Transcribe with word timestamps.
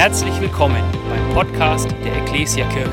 Herzlich 0.00 0.40
willkommen 0.40 0.82
beim 1.10 1.34
Podcast 1.34 1.90
der 2.02 2.22
Ecclesia 2.22 2.66
Kirche. 2.70 2.90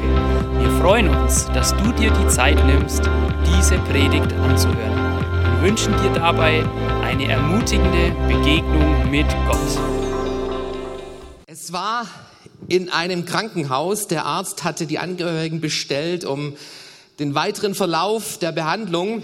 Wir 0.60 0.70
freuen 0.82 1.08
uns, 1.08 1.46
dass 1.54 1.74
du 1.78 1.94
dir 1.94 2.12
die 2.12 2.28
Zeit 2.28 2.58
nimmst, 2.66 3.00
diese 3.46 3.78
Predigt 3.78 4.34
anzuhören. 4.34 5.24
Wir 5.54 5.70
wünschen 5.70 5.94
dir 6.04 6.12
dabei 6.12 6.66
eine 7.02 7.30
ermutigende 7.30 8.12
Begegnung 8.28 9.10
mit 9.10 9.26
Gott. 9.48 9.80
Es 11.46 11.72
war 11.72 12.08
in 12.68 12.90
einem 12.90 13.24
Krankenhaus. 13.24 14.10
Der 14.10 14.26
Arzt 14.26 14.66
hatte 14.66 14.86
die 14.86 15.00
Angehörigen 15.00 15.62
bestellt, 15.62 16.26
um 16.26 16.58
den 17.20 17.36
weiteren 17.36 17.74
Verlauf 17.74 18.38
der 18.38 18.52
Behandlung 18.52 19.24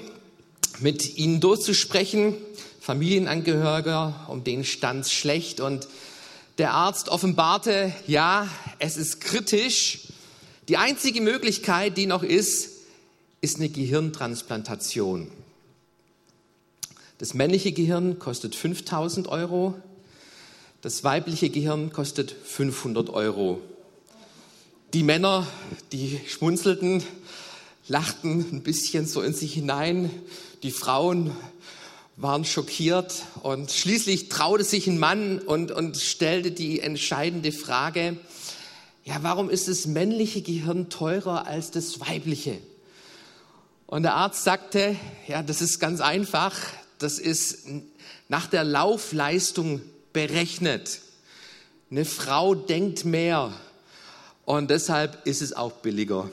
mit 0.79 1.17
ihnen 1.17 1.41
durchzusprechen. 1.41 2.35
Familienangehörige, 2.79 4.13
um 4.29 4.45
den 4.45 4.63
stand 4.63 5.05
schlecht 5.07 5.59
und 5.59 5.89
der 6.57 6.73
Arzt 6.73 7.09
offenbarte, 7.09 7.93
ja, 8.07 8.47
es 8.79 8.97
ist 8.97 9.21
kritisch. 9.21 10.07
Die 10.67 10.77
einzige 10.77 11.21
Möglichkeit, 11.21 11.97
die 11.97 12.05
noch 12.05 12.23
ist, 12.23 12.69
ist 13.41 13.57
eine 13.57 13.69
Gehirntransplantation. 13.69 15.31
Das 17.17 17.33
männliche 17.33 17.71
Gehirn 17.71 18.19
kostet 18.19 18.55
5000 18.55 19.27
Euro, 19.27 19.75
das 20.81 21.03
weibliche 21.03 21.49
Gehirn 21.49 21.91
kostet 21.91 22.31
500 22.31 23.09
Euro. 23.09 23.61
Die 24.93 25.03
Männer, 25.03 25.47
die 25.91 26.19
schmunzelten, 26.27 27.03
lachten 27.87 28.45
ein 28.51 28.63
bisschen 28.63 29.07
so 29.07 29.21
in 29.21 29.33
sich 29.33 29.53
hinein. 29.53 30.09
Die 30.61 30.71
Frauen 30.71 31.31
waren 32.15 32.45
schockiert 32.45 33.23
und 33.41 33.71
schließlich 33.71 34.29
traute 34.29 34.63
sich 34.63 34.87
ein 34.87 34.99
Mann 34.99 35.39
und, 35.39 35.71
und 35.71 35.97
stellte 35.97 36.51
die 36.51 36.79
entscheidende 36.79 37.51
Frage, 37.51 38.17
ja, 39.03 39.17
warum 39.21 39.49
ist 39.49 39.67
das 39.67 39.85
männliche 39.85 40.41
Gehirn 40.41 40.89
teurer 40.89 41.47
als 41.47 41.71
das 41.71 41.99
weibliche? 41.99 42.59
Und 43.87 44.03
der 44.03 44.13
Arzt 44.13 44.43
sagte, 44.43 44.95
ja, 45.27 45.43
das 45.43 45.61
ist 45.61 45.79
ganz 45.79 45.99
einfach, 46.01 46.55
das 46.99 47.19
ist 47.19 47.65
nach 48.29 48.47
der 48.47 48.63
Laufleistung 48.63 49.81
berechnet. 50.13 51.01
Eine 51.91 52.05
Frau 52.05 52.55
denkt 52.55 53.05
mehr 53.05 53.53
und 54.45 54.71
deshalb 54.71 55.25
ist 55.27 55.41
es 55.41 55.53
auch 55.53 55.73
billiger. 55.73 56.29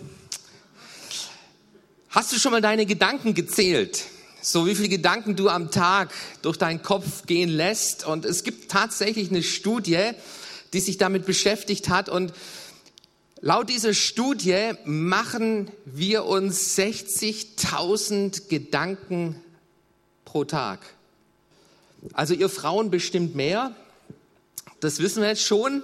Hast 2.11 2.33
du 2.33 2.39
schon 2.39 2.53
mal 2.53 2.61
deine 2.61 2.87
Gedanken 2.87 3.35
gezählt? 3.35 4.05
So 4.43 4.67
wie 4.67 4.75
viele 4.75 4.89
Gedanken 4.89 5.37
du 5.37 5.49
am 5.49 5.71
Tag 5.71 6.13
durch 6.43 6.57
deinen 6.57 6.83
Kopf 6.83 7.27
gehen 7.27 7.51
lässt. 7.51 8.07
Und 8.07 8.25
es 8.25 8.45
gibt 8.45 8.71
tatsächlich 8.71 9.31
eine 9.31 9.43
Studie, 9.43 10.11
die 10.73 10.81
sich 10.81 10.99
damit 10.99 11.27
beschäftigt 11.27 11.89
hat. 11.89 12.09
Und 12.09 12.33
laut 13.41 13.69
dieser 13.69 13.95
Studie 13.95 14.73
machen 14.85 15.71
wir 15.85 16.25
uns 16.25 16.77
60.000 16.79 18.49
Gedanken 18.49 19.37
pro 20.25 20.45
Tag. 20.45 20.81
Also 22.15 22.35
ihr 22.35 22.49
Frauen 22.49 22.91
bestimmt 22.91 23.35
mehr. 23.35 23.75
Das 24.81 25.01
wissen 25.01 25.23
wir 25.23 25.29
jetzt 25.29 25.45
schon. 25.45 25.83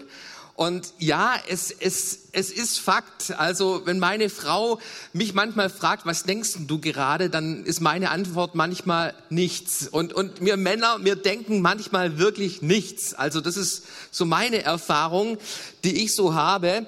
Und 0.56 0.94
ja, 0.98 1.34
es, 1.48 1.70
es, 1.70 2.30
es 2.32 2.50
ist 2.50 2.78
Fakt. 2.80 3.32
Also 3.36 3.82
wenn 3.84 3.98
meine 3.98 4.30
Frau 4.30 4.80
mich 5.12 5.34
manchmal 5.34 5.68
fragt, 5.68 6.06
was 6.06 6.22
denkst 6.22 6.56
du 6.66 6.80
gerade, 6.80 7.28
dann 7.28 7.66
ist 7.66 7.82
meine 7.82 8.10
Antwort 8.10 8.54
manchmal 8.54 9.12
nichts. 9.28 9.86
Und, 9.86 10.14
und 10.14 10.42
wir 10.42 10.56
Männer, 10.56 10.96
wir 11.02 11.16
denken 11.16 11.60
manchmal 11.60 12.18
wirklich 12.18 12.62
nichts. 12.62 13.12
Also 13.12 13.42
das 13.42 13.58
ist 13.58 13.84
so 14.10 14.24
meine 14.24 14.62
Erfahrung, 14.62 15.36
die 15.84 16.02
ich 16.02 16.14
so 16.14 16.32
habe. 16.32 16.86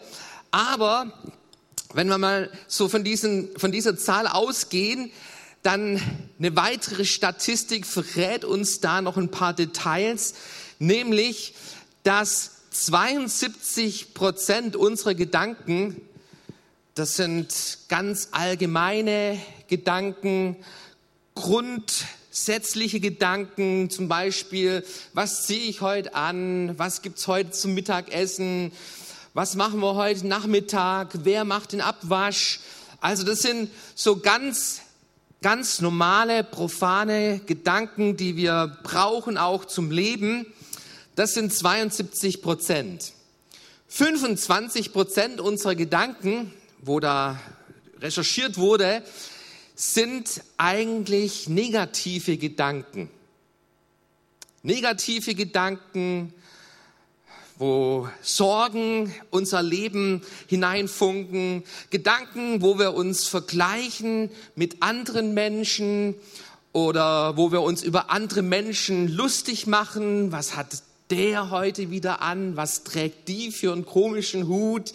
Aber 0.50 1.12
wenn 1.92 2.08
wir 2.08 2.16
mal 2.16 2.50
so 2.68 2.88
von, 2.88 3.04
diesen, 3.04 3.50
von 3.58 3.70
dieser 3.70 3.98
Zahl 3.98 4.26
ausgehen, 4.26 5.10
dann 5.62 6.00
eine 6.38 6.56
weitere 6.56 7.04
Statistik 7.04 7.84
verrät 7.84 8.46
uns 8.46 8.80
da 8.80 9.02
noch 9.02 9.18
ein 9.18 9.30
paar 9.30 9.52
Details, 9.52 10.32
nämlich, 10.78 11.54
dass 12.02 12.57
72 12.70 14.14
Prozent 14.14 14.76
unserer 14.76 15.14
Gedanken, 15.14 16.00
das 16.94 17.16
sind 17.16 17.78
ganz 17.88 18.28
allgemeine 18.32 19.40
Gedanken, 19.68 20.56
grundsätzliche 21.34 23.00
Gedanken, 23.00 23.88
zum 23.90 24.08
Beispiel, 24.08 24.84
was 25.14 25.46
ziehe 25.46 25.70
ich 25.70 25.80
heute 25.80 26.14
an, 26.14 26.78
was 26.78 27.02
gibt's 27.02 27.26
heute 27.26 27.52
zum 27.52 27.74
Mittagessen, 27.74 28.72
was 29.34 29.54
machen 29.54 29.80
wir 29.80 29.94
heute 29.94 30.26
Nachmittag, 30.26 31.10
wer 31.22 31.44
macht 31.44 31.72
den 31.72 31.80
Abwasch. 31.80 32.60
Also 33.00 33.22
das 33.22 33.42
sind 33.42 33.70
so 33.94 34.16
ganz, 34.16 34.82
ganz 35.40 35.80
normale, 35.80 36.42
profane 36.42 37.40
Gedanken, 37.46 38.16
die 38.16 38.36
wir 38.36 38.76
brauchen 38.82 39.38
auch 39.38 39.64
zum 39.64 39.92
Leben. 39.92 40.46
Das 41.18 41.34
sind 41.34 41.52
72 41.52 42.42
Prozent. 42.42 43.12
25 43.88 44.92
Prozent 44.92 45.40
unserer 45.40 45.74
Gedanken, 45.74 46.52
wo 46.80 47.00
da 47.00 47.40
recherchiert 48.00 48.56
wurde, 48.56 49.02
sind 49.74 50.42
eigentlich 50.58 51.48
negative 51.48 52.36
Gedanken. 52.36 53.10
Negative 54.62 55.34
Gedanken, 55.34 56.32
wo 57.56 58.08
Sorgen 58.22 59.12
unser 59.30 59.60
Leben 59.60 60.22
hineinfunken, 60.46 61.64
Gedanken, 61.90 62.62
wo 62.62 62.78
wir 62.78 62.94
uns 62.94 63.26
vergleichen 63.26 64.30
mit 64.54 64.84
anderen 64.84 65.34
Menschen 65.34 66.14
oder 66.72 67.36
wo 67.36 67.50
wir 67.50 67.62
uns 67.62 67.82
über 67.82 68.08
andere 68.10 68.42
Menschen 68.42 69.08
lustig 69.08 69.66
machen, 69.66 70.30
was 70.30 70.54
hat 70.54 70.86
der 71.10 71.50
heute 71.50 71.90
wieder 71.90 72.22
an? 72.22 72.56
Was 72.56 72.84
trägt 72.84 73.28
die 73.28 73.50
für 73.50 73.72
einen 73.72 73.86
komischen 73.86 74.48
Hut? 74.48 74.92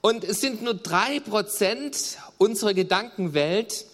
Und 0.00 0.24
es 0.24 0.40
sind 0.40 0.62
nur 0.62 0.74
drei 0.74 1.20
Prozent 1.20 2.18
unserer 2.38 2.74
Gedankenwelt. 2.74 3.86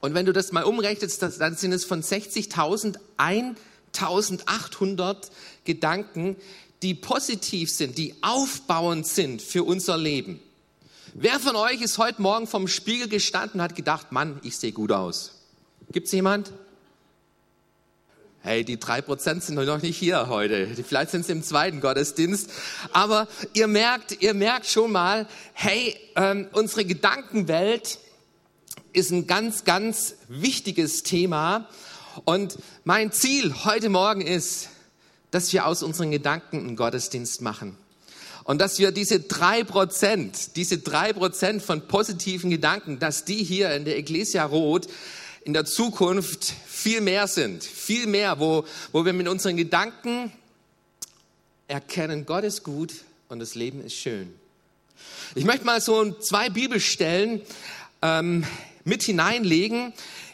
Und 0.00 0.14
wenn 0.14 0.26
du 0.26 0.32
das 0.32 0.52
mal 0.52 0.64
umrechnest, 0.64 1.22
dann 1.22 1.56
sind 1.56 1.72
es 1.72 1.84
von 1.84 2.02
60.000 2.02 2.96
1.800 3.92 5.30
Gedanken, 5.64 6.36
die 6.82 6.94
positiv 6.94 7.70
sind, 7.70 7.98
die 7.98 8.14
aufbauend 8.22 9.06
sind 9.06 9.42
für 9.42 9.64
unser 9.64 9.98
Leben. 9.98 10.40
Wer 11.14 11.40
von 11.40 11.56
euch 11.56 11.82
ist 11.82 11.98
heute 11.98 12.22
Morgen 12.22 12.46
vom 12.46 12.68
Spiegel 12.68 13.08
gestanden 13.08 13.60
und 13.60 13.62
hat 13.62 13.74
gedacht, 13.74 14.12
Mann, 14.12 14.38
ich 14.42 14.56
sehe 14.56 14.72
gut 14.72 14.92
aus? 14.92 15.32
Gibt 15.92 16.06
es 16.06 16.12
jemand? 16.12 16.52
Hey, 18.42 18.64
die 18.64 18.80
drei 18.80 19.02
Prozent 19.02 19.42
sind 19.44 19.56
noch 19.56 19.82
nicht 19.82 19.98
hier 19.98 20.28
heute. 20.28 20.66
Vielleicht 20.66 21.10
sind 21.10 21.26
sie 21.26 21.32
im 21.32 21.42
zweiten 21.42 21.82
Gottesdienst. 21.82 22.48
Aber 22.90 23.28
ihr 23.52 23.66
merkt, 23.66 24.22
ihr 24.22 24.32
merkt 24.32 24.64
schon 24.64 24.92
mal, 24.92 25.26
hey, 25.52 25.94
ähm, 26.16 26.48
unsere 26.52 26.86
Gedankenwelt 26.86 27.98
ist 28.94 29.10
ein 29.10 29.26
ganz, 29.26 29.64
ganz 29.64 30.14
wichtiges 30.28 31.02
Thema. 31.02 31.68
Und 32.24 32.56
mein 32.84 33.12
Ziel 33.12 33.54
heute 33.64 33.90
Morgen 33.90 34.22
ist, 34.22 34.70
dass 35.30 35.52
wir 35.52 35.66
aus 35.66 35.82
unseren 35.82 36.10
Gedanken 36.10 36.60
einen 36.60 36.76
Gottesdienst 36.76 37.42
machen. 37.42 37.76
Und 38.44 38.58
dass 38.58 38.78
wir 38.78 38.90
diese 38.90 39.20
drei 39.20 39.64
Prozent, 39.64 40.56
diese 40.56 40.78
drei 40.78 41.12
Prozent 41.12 41.60
von 41.62 41.86
positiven 41.86 42.48
Gedanken, 42.48 43.00
dass 43.00 43.26
die 43.26 43.44
hier 43.44 43.74
in 43.74 43.84
der 43.84 43.98
Ecclesia 43.98 44.46
Rot 44.46 44.88
in 45.44 45.52
der 45.52 45.64
Zukunft 45.64 46.52
viel 46.66 47.00
mehr 47.00 47.26
sind, 47.26 47.64
viel 47.64 48.06
mehr, 48.06 48.38
wo, 48.40 48.64
wo 48.92 49.04
wir 49.04 49.12
mit 49.12 49.28
unseren 49.28 49.56
Gedanken 49.56 50.32
erkennen, 51.68 52.26
Gott 52.26 52.44
ist 52.44 52.62
gut 52.62 52.92
und 53.28 53.38
das 53.38 53.54
Leben 53.54 53.84
ist 53.84 53.94
schön. 53.94 54.34
Ich 55.34 55.44
möchte 55.44 55.64
mal 55.64 55.80
so 55.80 56.12
zwei 56.12 56.50
Bibelstellen 56.50 57.40
ähm, 58.02 58.44
mit 58.84 59.02
hineinlegen 59.02 59.92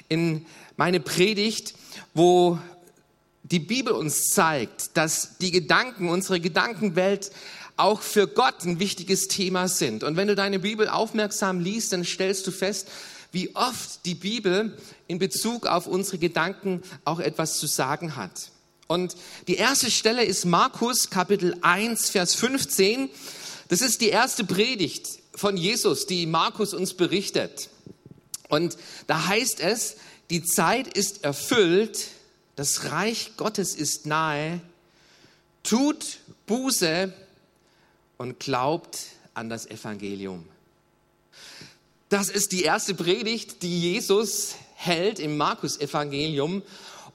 in 0.08 0.47
meine 0.76 1.00
Predigt, 1.00 1.75
wo 2.14 2.59
die 3.43 3.61
Bibel 3.61 3.93
uns 3.93 4.31
zeigt, 4.31 4.97
dass 4.97 5.38
die 5.38 5.50
Gedanken, 5.50 6.09
unsere 6.09 6.41
Gedankenwelt 6.41 7.31
auch 7.76 8.00
für 8.00 8.26
Gott 8.26 8.64
ein 8.64 8.81
wichtiges 8.81 9.29
Thema 9.29 9.69
sind. 9.69 10.02
Und 10.02 10.17
wenn 10.17 10.29
du 10.29 10.35
deine 10.35 10.59
Bibel 10.59 10.88
aufmerksam 10.88 11.61
liest, 11.61 11.93
dann 11.93 12.05
stellst 12.05 12.47
du 12.47 12.50
fest, 12.50 12.88
wie 13.32 13.55
oft 13.55 14.05
die 14.06 14.14
Bibel 14.14 14.76
in 15.06 15.19
Bezug 15.19 15.67
auf 15.67 15.87
unsere 15.87 16.19
Gedanken 16.19 16.82
auch 17.05 17.20
etwas 17.20 17.58
zu 17.58 17.67
sagen 17.67 18.17
hat. 18.17 18.50
Und 18.87 19.17
die 19.49 19.56
erste 19.56 19.90
Stelle 19.90 20.25
ist 20.25 20.44
Markus 20.44 21.11
Kapitel 21.11 21.56
1, 21.61 22.11
Vers 22.11 22.34
15. 22.37 23.11
Das 23.69 23.81
ist 23.81 24.00
die 24.00 24.11
erste 24.11 24.44
Predigt 24.44 25.06
von 25.34 25.56
Jesus, 25.56 26.06
die 26.06 26.26
Markus 26.26 26.73
uns 26.73 26.94
berichtet. 26.94 27.69
Und 28.49 28.76
da 29.06 29.26
heißt 29.26 29.61
es, 29.61 29.96
die 30.31 30.44
Zeit 30.44 30.96
ist 30.96 31.25
erfüllt, 31.25 32.08
das 32.55 32.90
Reich 32.90 33.32
Gottes 33.37 33.75
ist 33.75 34.06
nahe, 34.06 34.61
tut 35.62 36.19
Buße 36.46 37.12
und 38.19 38.38
glaubt 38.40 38.99
an 39.34 39.50
das 39.50 39.67
Evangelium. 39.67 40.49
Das 42.08 42.29
ist 42.29 42.53
die 42.53 42.62
erste 42.62 42.94
Predigt, 42.94 43.62
die 43.62 43.81
Jesus 43.81 44.55
hält 44.76 45.19
im 45.19 45.37
Markus-Evangelium. 45.37 46.62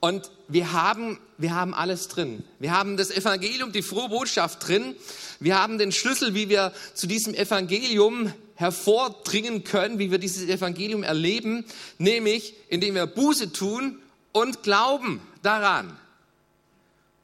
Und 0.02 0.32
wir 0.50 0.74
haben, 0.74 1.18
wir 1.38 1.56
haben 1.56 1.74
alles 1.74 2.10
drin. 2.10 2.44
Wir 2.60 2.72
haben 2.72 2.98
das 2.98 3.10
Evangelium, 3.10 3.72
die 3.72 3.84
frohe 3.84 4.10
Botschaft 4.10 4.68
drin. 4.68 4.96
Wir 5.40 5.58
haben 5.58 5.78
den 5.78 5.94
Schlüssel, 5.94 6.34
wie 6.34 6.50
wir 6.50 6.74
zu 6.94 7.08
diesem 7.08 7.34
Evangelium 7.34 8.34
hervordringen 8.56 9.64
können, 9.64 9.98
wie 9.98 10.12
wir 10.12 10.18
dieses 10.18 10.50
Evangelium 10.50 11.04
erleben, 11.04 11.64
nämlich 11.98 12.54
indem 12.68 12.96
wir 12.96 13.06
Buße 13.06 13.54
tun 13.54 14.00
und 14.34 14.62
glauben 14.62 15.22
daran. 15.42 15.98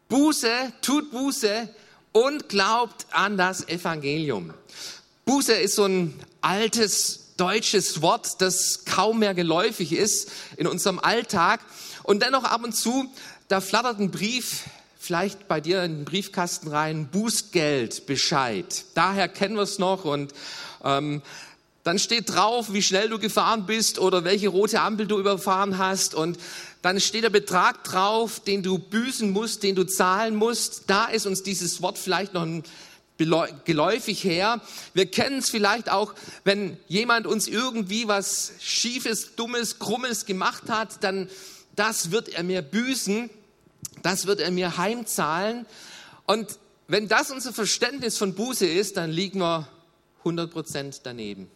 Buße, 0.07 0.71
tut 0.81 1.11
Buße 1.11 1.67
und 2.13 2.47
glaubt 2.47 3.07
an 3.11 3.35
das 3.35 3.67
Evangelium. 3.67 4.53
Buße 5.25 5.53
ist 5.53 5.75
so 5.75 5.83
ein 5.83 6.17
altes 6.39 7.26
deutsches 7.37 8.01
Wort, 8.01 8.41
das 8.41 8.85
kaum 8.85 9.19
mehr 9.19 9.33
geläufig 9.33 9.93
ist 9.93 10.29
in 10.57 10.67
unserem 10.67 10.99
Alltag. 10.99 11.61
Und 12.03 12.23
dennoch 12.23 12.43
ab 12.43 12.63
und 12.63 12.75
zu, 12.75 13.09
da 13.47 13.61
flattert 13.61 13.99
ein 13.99 14.11
Brief 14.11 14.63
vielleicht 14.99 15.47
bei 15.47 15.61
dir 15.61 15.83
in 15.83 15.99
den 15.99 16.05
Briefkasten 16.05 16.67
rein, 16.67 17.07
Bußgeld, 17.07 18.07
Bescheid. 18.07 18.85
Daher 18.93 19.29
kennen 19.29 19.55
wir 19.55 19.61
es 19.61 19.79
noch 19.79 20.03
und 20.03 20.33
ähm, 20.83 21.21
dann 21.83 21.99
steht 21.99 22.35
drauf, 22.35 22.73
wie 22.73 22.81
schnell 22.81 23.07
du 23.07 23.17
gefahren 23.17 23.65
bist 23.65 23.99
oder 23.99 24.25
welche 24.25 24.49
rote 24.49 24.81
Ampel 24.81 25.07
du 25.07 25.17
überfahren 25.17 25.77
hast 25.77 26.13
und 26.13 26.37
dann 26.81 26.99
steht 26.99 27.23
der 27.23 27.29
Betrag 27.29 27.85
drauf, 27.85 28.41
den 28.41 28.63
du 28.63 28.77
büßen 28.77 29.31
musst, 29.31 29.63
den 29.63 29.75
du 29.75 29.85
zahlen 29.85 30.35
musst. 30.35 30.83
Da 30.87 31.05
ist 31.05 31.25
uns 31.25 31.43
dieses 31.43 31.81
Wort 31.81 31.97
vielleicht 31.97 32.33
noch 32.33 32.43
ein 32.43 32.63
geläufig 33.17 34.23
her. 34.23 34.61
Wir 34.93 35.05
kennen 35.07 35.39
es 35.39 35.49
vielleicht 35.49 35.89
auch, 35.89 36.13
wenn 36.43 36.77
jemand 36.87 37.27
uns 37.27 37.47
irgendwie 37.47 38.07
was 38.07 38.53
Schiefes, 38.59 39.35
Dummes, 39.35 39.79
Krummes 39.79 40.25
gemacht 40.25 40.69
hat, 40.69 41.03
dann 41.03 41.29
das 41.75 42.11
wird 42.11 42.29
er 42.29 42.43
mir 42.43 42.61
büßen, 42.61 43.29
das 44.01 44.25
wird 44.25 44.39
er 44.39 44.51
mir 44.51 44.77
heimzahlen. 44.77 45.65
Und 46.25 46.57
wenn 46.87 47.07
das 47.07 47.31
unser 47.31 47.53
Verständnis 47.53 48.17
von 48.17 48.33
Buße 48.33 48.65
ist, 48.65 48.97
dann 48.97 49.11
liegen 49.11 49.39
wir 49.39 49.67
100% 50.23 51.01
daneben. 51.03 51.49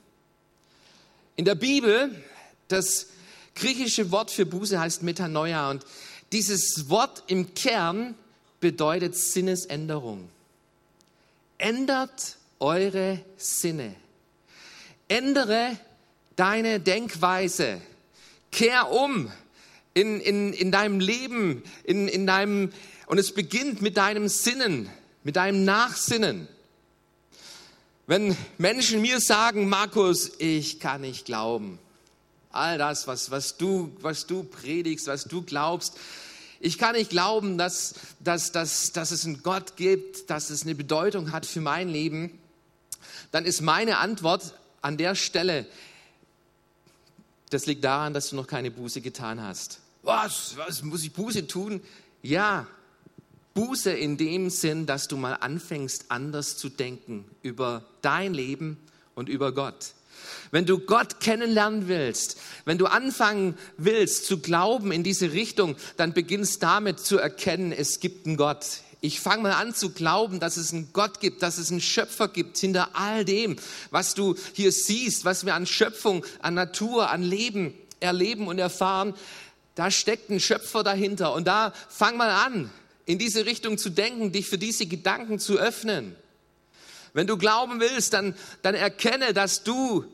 In 1.36 1.46
der 1.46 1.56
Bibel, 1.56 2.24
das 2.68 3.08
griechische 3.56 4.12
Wort 4.12 4.32
für 4.32 4.46
Buße 4.46 4.80
heißt 4.80 5.04
Metanoia 5.04 5.70
und 5.72 5.86
dieses 6.32 6.90
Wort 6.90 7.24
im 7.28 7.54
Kern 7.54 8.16
bedeutet 8.60 9.16
Sinnesänderung 9.16 10.30
ändert 11.62 12.38
eure 12.60 13.24
Sinne. 13.38 13.96
Ändere 15.08 15.78
deine 16.36 16.80
Denkweise. 16.80 17.82
Kehr 18.52 18.92
um 18.92 19.32
in, 19.94 20.20
in, 20.22 20.54
in 20.54 20.72
deinem 20.72 21.00
Leben, 21.00 21.64
in, 21.84 22.08
in 22.08 22.26
deinem, 22.28 22.72
und 23.08 23.18
es 23.18 23.34
beginnt 23.34 23.82
mit 23.82 23.98
deinem 23.98 24.28
Sinnen, 24.28 24.90
mit 25.24 25.36
deinem 25.36 25.66
Nachsinnen. 25.66 26.48
Wenn 28.08 28.36
Menschen 28.58 29.02
mir 29.02 29.20
sagen, 29.20 29.70
Markus, 29.70 30.32
ich 30.40 30.80
kann 30.80 31.02
nicht 31.02 31.26
glauben, 31.26 31.80
all 32.52 32.78
das, 32.78 33.08
was, 33.08 33.32
was, 33.32 33.58
du, 33.58 33.96
was 34.02 34.28
du 34.28 34.44
predigst, 34.44 35.08
was 35.08 35.26
du 35.26 35.42
glaubst, 35.42 35.98
ich 36.62 36.78
kann 36.78 36.96
nicht 36.96 37.10
glauben, 37.10 37.58
dass, 37.58 37.96
dass, 38.20 38.52
dass, 38.52 38.92
dass 38.92 39.12
es 39.12 39.26
einen 39.26 39.42
Gott 39.44 39.76
gibt, 39.78 40.30
dass 40.30 40.50
es 40.50 40.64
eine 40.64 40.76
Bedeutung 40.76 41.32
hat 41.32 41.46
für 41.46 41.62
mein 41.62 41.90
Leben. 41.90 42.38
Dann 43.32 43.46
ist 43.46 43.62
meine 43.62 43.98
Antwort 43.98 44.54
an 44.82 44.98
der 44.98 45.16
Stelle, 45.16 45.66
das 47.50 47.66
liegt 47.66 47.84
daran, 47.84 48.14
dass 48.14 48.30
du 48.30 48.36
noch 48.36 48.48
keine 48.48 48.72
Buße 48.72 49.02
getan 49.02 49.42
hast. 49.42 49.80
Was? 50.04 50.56
Was 50.56 50.84
muss 50.84 51.04
ich 51.04 51.12
Buße 51.12 51.48
tun? 51.48 51.82
Ja, 52.22 52.68
Buße 53.54 53.92
in 53.92 54.18
dem 54.18 54.50
Sinn, 54.50 54.86
dass 54.86 55.08
du 55.08 55.18
mal 55.18 55.34
anfängst, 55.34 56.06
anders 56.10 56.58
zu 56.58 56.70
denken 56.70 57.26
über 57.42 57.84
dein 58.02 58.34
Leben 58.34 58.78
und 59.16 59.28
über 59.28 59.52
Gott. 59.52 59.94
Wenn 60.52 60.66
du 60.66 60.80
Gott 60.80 61.20
kennenlernen 61.20 61.88
willst, 61.88 62.38
wenn 62.66 62.78
du 62.78 62.86
anfangen 62.86 63.58
willst 63.78 64.26
zu 64.26 64.40
glauben 64.40 64.92
in 64.92 65.04
diese 65.04 65.32
Richtung, 65.34 65.76
dann 65.98 66.14
beginnst 66.14 66.62
damit 66.64 67.00
zu 67.00 67.18
erkennen, 67.18 67.72
es 67.72 68.00
gibt 68.00 68.26
einen 68.26 68.38
Gott. 68.38 68.66
Ich 69.04 69.20
fange 69.20 69.44
mal 69.44 69.54
an 69.54 69.74
zu 69.74 69.90
glauben, 69.90 70.40
dass 70.40 70.58
es 70.58 70.72
einen 70.72 70.94
Gott 70.94 71.20
gibt, 71.20 71.42
dass 71.42 71.58
es 71.58 71.72
einen 71.72 71.82
Schöpfer 71.82 72.28
gibt 72.28 72.58
hinter 72.58 72.90
all 72.94 73.26
dem, 73.26 73.56
was 73.90 74.14
du 74.14 74.36
hier 74.54 74.72
siehst, 74.72 75.26
was 75.26 75.46
wir 75.46 75.56
an 75.56 75.66
Schöpfung, 75.66 76.24
an 76.42 76.54
Natur, 76.54 77.10
an 77.10 77.24
Leben 77.24 77.74
erleben 78.00 78.48
und 78.48 78.60
erfahren. 78.60 79.16
Da 79.74 79.90
steckt 79.90 80.30
ein 80.30 80.40
Schöpfer 80.40 80.84
dahinter. 80.84 81.34
Und 81.34 81.48
da 81.48 81.74
fang 81.90 82.18
mal 82.18 82.30
an, 82.30 82.70
in 83.06 83.18
diese 83.18 83.46
Richtung 83.48 83.80
zu 83.80 83.90
denken, 83.90 84.32
dich 84.32 84.48
für 84.48 84.60
diese 84.60 84.86
Gedanken 84.86 85.40
zu 85.40 85.58
öffnen. 85.58 86.16
Wenn 87.14 87.28
du 87.28 87.38
glauben 87.38 87.80
willst, 87.80 88.14
dann, 88.14 88.36
dann 88.62 88.76
erkenne, 88.76 89.34
dass 89.34 89.64
du 89.64 90.06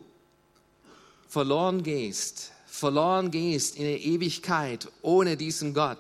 verloren 1.28 1.84
gehst, 1.84 2.52
verloren 2.66 3.32
gehst 3.32 3.76
in 3.76 3.84
der 3.84 4.02
Ewigkeit 4.02 4.88
ohne 5.02 5.38
diesen 5.38 5.74
Gott. 5.74 6.00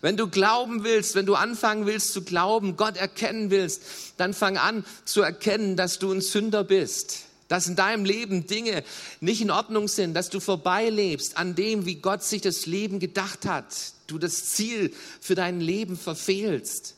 Wenn 0.00 0.16
du 0.16 0.28
glauben 0.28 0.84
willst, 0.84 1.14
wenn 1.14 1.26
du 1.26 1.34
anfangen 1.34 1.86
willst 1.86 2.12
zu 2.12 2.22
glauben, 2.22 2.76
Gott 2.76 2.96
erkennen 2.96 3.50
willst, 3.50 3.82
dann 4.16 4.34
fang 4.34 4.56
an 4.56 4.84
zu 5.04 5.22
erkennen, 5.22 5.76
dass 5.76 5.98
du 5.98 6.12
ein 6.12 6.20
Sünder 6.20 6.62
bist, 6.62 7.24
dass 7.48 7.66
in 7.66 7.76
deinem 7.76 8.04
Leben 8.04 8.46
Dinge 8.46 8.84
nicht 9.20 9.40
in 9.40 9.50
Ordnung 9.50 9.88
sind, 9.88 10.14
dass 10.14 10.30
du 10.30 10.40
vorbeilebst 10.40 11.36
an 11.36 11.54
dem, 11.54 11.86
wie 11.86 11.96
Gott 11.96 12.22
sich 12.22 12.42
das 12.42 12.66
Leben 12.66 12.98
gedacht 12.98 13.46
hat, 13.46 13.66
du 14.06 14.18
das 14.18 14.46
Ziel 14.46 14.92
für 15.20 15.34
dein 15.34 15.60
Leben 15.60 15.96
verfehlst. 15.96 16.96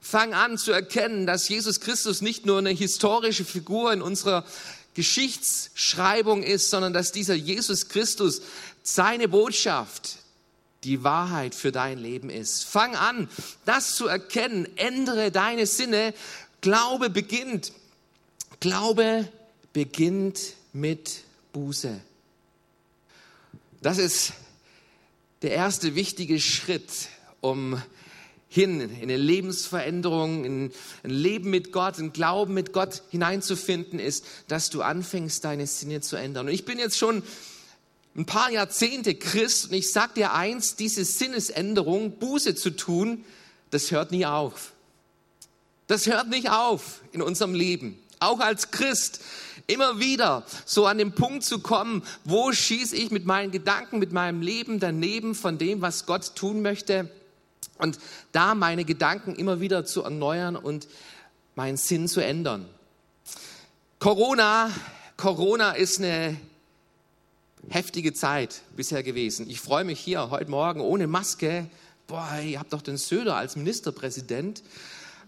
Fang 0.00 0.34
an 0.34 0.58
zu 0.58 0.72
erkennen, 0.72 1.26
dass 1.26 1.48
Jesus 1.48 1.80
Christus 1.80 2.20
nicht 2.20 2.46
nur 2.46 2.58
eine 2.58 2.70
historische 2.70 3.44
Figur 3.44 3.92
in 3.92 4.02
unserer 4.02 4.44
Geschichtsschreibung 4.94 6.42
ist, 6.42 6.70
sondern 6.70 6.92
dass 6.92 7.12
dieser 7.12 7.34
Jesus 7.34 7.88
Christus 7.88 8.40
seine 8.82 9.28
Botschaft 9.28 10.18
die 10.84 11.02
Wahrheit 11.02 11.54
für 11.54 11.72
dein 11.72 11.98
Leben 11.98 12.30
ist. 12.30 12.64
Fang 12.64 12.94
an, 12.94 13.28
das 13.64 13.94
zu 13.94 14.06
erkennen. 14.06 14.68
Ändere 14.76 15.30
deine 15.30 15.66
Sinne. 15.66 16.14
Glaube 16.60 17.10
beginnt. 17.10 17.72
Glaube 18.60 19.28
beginnt 19.72 20.40
mit 20.72 21.24
Buße. 21.52 22.00
Das 23.82 23.98
ist 23.98 24.32
der 25.42 25.50
erste 25.50 25.94
wichtige 25.94 26.40
Schritt, 26.40 26.90
um 27.40 27.82
hin 28.56 28.80
in 28.80 29.02
eine 29.02 29.18
Lebensveränderung, 29.18 30.44
in 30.44 30.72
ein 31.04 31.10
Leben 31.10 31.50
mit 31.50 31.72
Gott, 31.72 31.98
ein 31.98 32.12
Glauben 32.12 32.54
mit 32.54 32.72
Gott 32.72 33.02
hineinzufinden, 33.10 33.98
ist, 33.98 34.24
dass 34.48 34.70
du 34.70 34.80
anfängst, 34.82 35.44
deine 35.44 35.66
Sinne 35.66 36.00
zu 36.00 36.16
ändern. 36.16 36.46
Und 36.46 36.52
ich 36.52 36.64
bin 36.64 36.78
jetzt 36.78 36.96
schon 36.96 37.22
ein 38.16 38.24
paar 38.24 38.50
Jahrzehnte 38.50 39.14
Christ 39.14 39.66
und 39.66 39.74
ich 39.74 39.92
sag 39.92 40.14
dir 40.14 40.32
eins, 40.32 40.74
diese 40.74 41.04
Sinnesänderung, 41.04 42.18
Buße 42.18 42.54
zu 42.54 42.70
tun, 42.70 43.24
das 43.70 43.90
hört 43.90 44.10
nie 44.10 44.24
auf. 44.24 44.72
Das 45.86 46.06
hört 46.06 46.28
nicht 46.28 46.50
auf 46.50 47.02
in 47.12 47.20
unserem 47.20 47.54
Leben. 47.54 47.98
Auch 48.20 48.40
als 48.40 48.70
Christ 48.70 49.20
immer 49.66 50.00
wieder 50.00 50.46
so 50.64 50.86
an 50.86 50.96
den 50.96 51.12
Punkt 51.12 51.44
zu 51.44 51.58
kommen, 51.58 52.02
wo 52.24 52.52
schieße 52.52 52.96
ich 52.96 53.10
mit 53.10 53.26
meinen 53.26 53.50
Gedanken, 53.50 53.98
mit 53.98 54.12
meinem 54.12 54.40
Leben 54.40 54.80
daneben 54.80 55.34
von 55.34 55.58
dem, 55.58 55.82
was 55.82 56.06
Gott 56.06 56.34
tun 56.36 56.62
möchte 56.62 57.10
und 57.78 57.98
da 58.32 58.54
meine 58.54 58.84
Gedanken 58.84 59.34
immer 59.34 59.60
wieder 59.60 59.84
zu 59.84 60.02
erneuern 60.02 60.56
und 60.56 60.88
meinen 61.54 61.76
Sinn 61.76 62.08
zu 62.08 62.20
ändern. 62.20 62.66
Corona, 63.98 64.70
Corona 65.16 65.72
ist 65.72 65.98
eine 65.98 66.36
heftige 67.68 68.12
Zeit 68.12 68.62
bisher 68.76 69.02
gewesen. 69.02 69.48
Ich 69.50 69.60
freue 69.60 69.84
mich 69.84 69.98
hier 69.98 70.30
heute 70.30 70.50
Morgen 70.50 70.80
ohne 70.80 71.06
Maske. 71.06 71.68
Boah, 72.06 72.38
ihr 72.44 72.60
habt 72.60 72.72
doch 72.72 72.82
den 72.82 72.96
Söder 72.96 73.36
als 73.36 73.56
Ministerpräsident. 73.56 74.62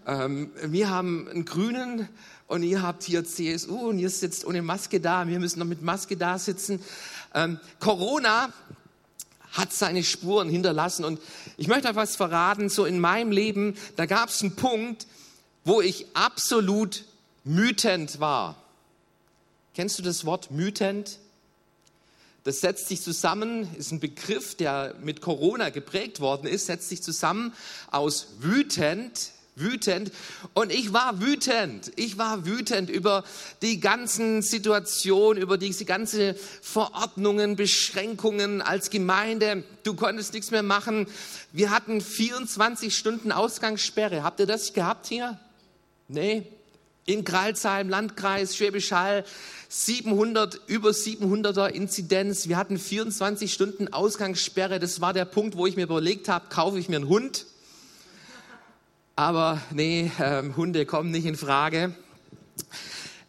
Ähm, 0.07 0.51
wir 0.63 0.89
haben 0.89 1.27
einen 1.27 1.45
Grünen 1.45 2.07
und 2.47 2.63
ihr 2.63 2.81
habt 2.81 3.03
hier 3.03 3.25
CSU 3.25 3.89
und 3.89 3.99
ihr 3.99 4.09
sitzt 4.09 4.45
ohne 4.45 4.61
Maske 4.61 4.99
da. 4.99 5.27
Wir 5.27 5.39
müssen 5.39 5.59
noch 5.59 5.65
mit 5.65 5.81
Maske 5.81 6.15
da 6.15 6.39
sitzen. 6.39 6.81
Ähm, 7.33 7.59
Corona 7.79 8.53
hat 9.51 9.73
seine 9.73 10.03
Spuren 10.03 10.49
hinterlassen. 10.49 11.05
Und 11.05 11.19
ich 11.57 11.67
möchte 11.67 11.87
euch 11.87 11.95
was 11.95 12.15
verraten, 12.15 12.69
so 12.69 12.85
in 12.85 12.99
meinem 12.99 13.31
Leben, 13.31 13.75
da 13.95 14.05
gab 14.05 14.29
es 14.29 14.41
einen 14.41 14.55
Punkt, 14.55 15.07
wo 15.63 15.81
ich 15.81 16.05
absolut 16.13 17.05
mütend 17.43 18.19
war. 18.19 18.55
Kennst 19.73 19.97
du 19.99 20.03
das 20.03 20.25
Wort 20.25 20.51
mütend? 20.51 21.19
Das 22.43 22.61
setzt 22.61 22.87
sich 22.87 23.01
zusammen, 23.01 23.67
ist 23.75 23.91
ein 23.91 23.99
Begriff, 23.99 24.55
der 24.55 24.95
mit 25.01 25.21
Corona 25.21 25.69
geprägt 25.69 26.19
worden 26.19 26.47
ist, 26.47 26.67
setzt 26.67 26.89
sich 26.89 27.03
zusammen 27.03 27.53
aus 27.91 28.27
wütend, 28.39 29.31
wütend. 29.59 30.11
Und 30.53 30.71
ich 30.71 30.93
war 30.93 31.21
wütend. 31.21 31.91
Ich 31.95 32.17
war 32.17 32.45
wütend 32.45 32.89
über 32.89 33.23
die 33.61 33.79
ganzen 33.79 34.41
Situationen, 34.41 35.41
über 35.41 35.57
diese 35.57 35.85
ganzen 35.85 36.35
Verordnungen, 36.61 37.55
Beschränkungen 37.55 38.61
als 38.61 38.89
Gemeinde. 38.89 39.63
Du 39.83 39.95
konntest 39.95 40.33
nichts 40.33 40.51
mehr 40.51 40.63
machen. 40.63 41.07
Wir 41.51 41.71
hatten 41.71 42.01
24 42.01 42.95
Stunden 42.95 43.31
Ausgangssperre. 43.31 44.23
Habt 44.23 44.39
ihr 44.39 44.45
das 44.45 44.73
gehabt 44.73 45.07
hier? 45.07 45.39
Nee. 46.07 46.43
In 47.05 47.23
Gralsheim, 47.23 47.89
Landkreis, 47.89 48.55
Schwäbisch 48.55 48.91
Hall, 48.91 49.23
700, 49.67 50.61
über 50.67 50.89
700er 50.89 51.67
Inzidenz. 51.67 52.47
Wir 52.47 52.57
hatten 52.57 52.77
24 52.77 53.51
Stunden 53.51 53.93
Ausgangssperre. 53.93 54.79
Das 54.79 55.01
war 55.01 55.13
der 55.13 55.25
Punkt, 55.25 55.55
wo 55.55 55.67
ich 55.67 55.75
mir 55.75 55.83
überlegt 55.83 56.29
habe, 56.29 56.49
kaufe 56.49 56.79
ich 56.79 56.89
mir 56.89 56.97
einen 56.97 57.07
Hund? 57.07 57.45
Aber 59.19 59.61
nee, 59.71 60.09
ähm, 60.21 60.55
Hunde 60.55 60.85
kommen 60.85 61.11
nicht 61.11 61.25
in 61.25 61.35
Frage. 61.35 61.93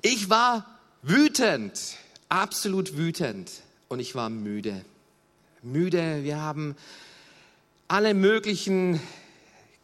Ich 0.03 0.31
war 0.31 0.65
wütend, 1.03 1.97
absolut 2.29 2.97
wütend 2.97 3.51
und 3.89 3.99
ich 3.99 4.15
war 4.15 4.31
müde. 4.31 4.85
Müde, 5.65 6.23
wir 6.23 6.37
haben 6.37 6.77
alle 7.89 8.15
möglichen 8.15 9.01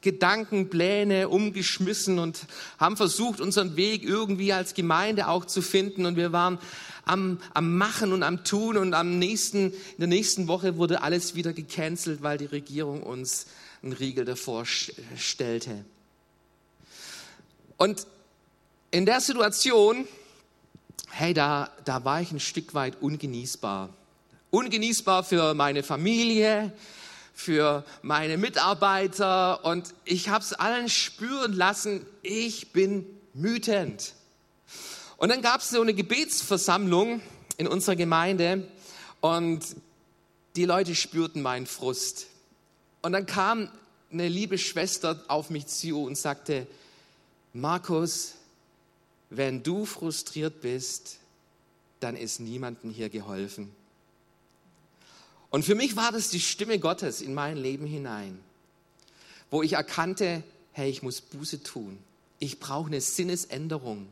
Gedanken, 0.00 0.70
Pläne 0.70 1.28
umgeschmissen 1.28 2.20
und 2.20 2.46
haben 2.78 2.96
versucht, 2.96 3.40
unseren 3.40 3.74
Weg 3.74 4.04
irgendwie 4.04 4.52
als 4.52 4.74
Gemeinde 4.74 5.26
auch 5.26 5.44
zu 5.44 5.60
finden. 5.60 6.06
Und 6.06 6.14
wir 6.14 6.30
waren 6.30 6.60
am, 7.04 7.40
am 7.52 7.76
Machen 7.76 8.12
und 8.12 8.22
am 8.22 8.44
Tun 8.44 8.76
und 8.76 8.94
am 8.94 9.18
nächsten, 9.18 9.72
in 9.72 9.98
der 9.98 10.06
nächsten 10.06 10.46
Woche 10.46 10.76
wurde 10.76 11.02
alles 11.02 11.34
wieder 11.34 11.52
gecancelt, 11.52 12.22
weil 12.22 12.38
die 12.38 12.44
Regierung 12.44 13.02
uns 13.02 13.46
einen 13.82 13.92
Riegel 13.92 14.24
davor 14.24 14.66
stellte. 14.66 15.84
Und 17.76 18.06
in 18.90 19.06
der 19.06 19.20
Situation, 19.20 20.06
hey, 21.10 21.34
da, 21.34 21.70
da 21.84 22.04
war 22.04 22.20
ich 22.20 22.32
ein 22.32 22.40
Stück 22.40 22.74
weit 22.74 23.00
ungenießbar. 23.02 23.90
Ungenießbar 24.50 25.24
für 25.24 25.54
meine 25.54 25.82
Familie, 25.82 26.72
für 27.34 27.84
meine 28.00 28.38
Mitarbeiter 28.38 29.64
und 29.64 29.92
ich 30.04 30.30
habe 30.30 30.42
es 30.42 30.54
allen 30.54 30.88
spüren 30.88 31.52
lassen, 31.52 32.06
ich 32.22 32.72
bin 32.72 33.04
wütend. 33.34 34.14
Und 35.18 35.28
dann 35.28 35.42
gab 35.42 35.60
es 35.60 35.68
so 35.68 35.82
eine 35.82 35.92
Gebetsversammlung 35.92 37.20
in 37.58 37.66
unserer 37.66 37.96
Gemeinde 37.96 38.66
und 39.20 39.60
die 40.56 40.64
Leute 40.64 40.94
spürten 40.94 41.42
meinen 41.42 41.66
Frust. 41.66 42.26
Und 43.02 43.12
dann 43.12 43.26
kam 43.26 43.70
eine 44.10 44.28
liebe 44.28 44.56
Schwester 44.56 45.22
auf 45.28 45.50
mich 45.50 45.66
zu 45.66 46.02
und 46.04 46.16
sagte, 46.16 46.66
Markus, 47.56 48.34
wenn 49.30 49.62
du 49.62 49.86
frustriert 49.86 50.60
bist, 50.60 51.18
dann 52.00 52.14
ist 52.14 52.38
niemandem 52.38 52.90
hier 52.90 53.08
geholfen. 53.08 53.72
Und 55.48 55.64
für 55.64 55.74
mich 55.74 55.96
war 55.96 56.12
das 56.12 56.28
die 56.28 56.40
Stimme 56.40 56.78
Gottes 56.78 57.22
in 57.22 57.32
mein 57.32 57.56
Leben 57.56 57.86
hinein, 57.86 58.38
wo 59.50 59.62
ich 59.62 59.72
erkannte, 59.72 60.42
hey, 60.72 60.90
ich 60.90 61.02
muss 61.02 61.22
Buße 61.22 61.62
tun. 61.62 61.98
Ich 62.40 62.60
brauche 62.60 62.88
eine 62.88 63.00
Sinnesänderung. 63.00 64.06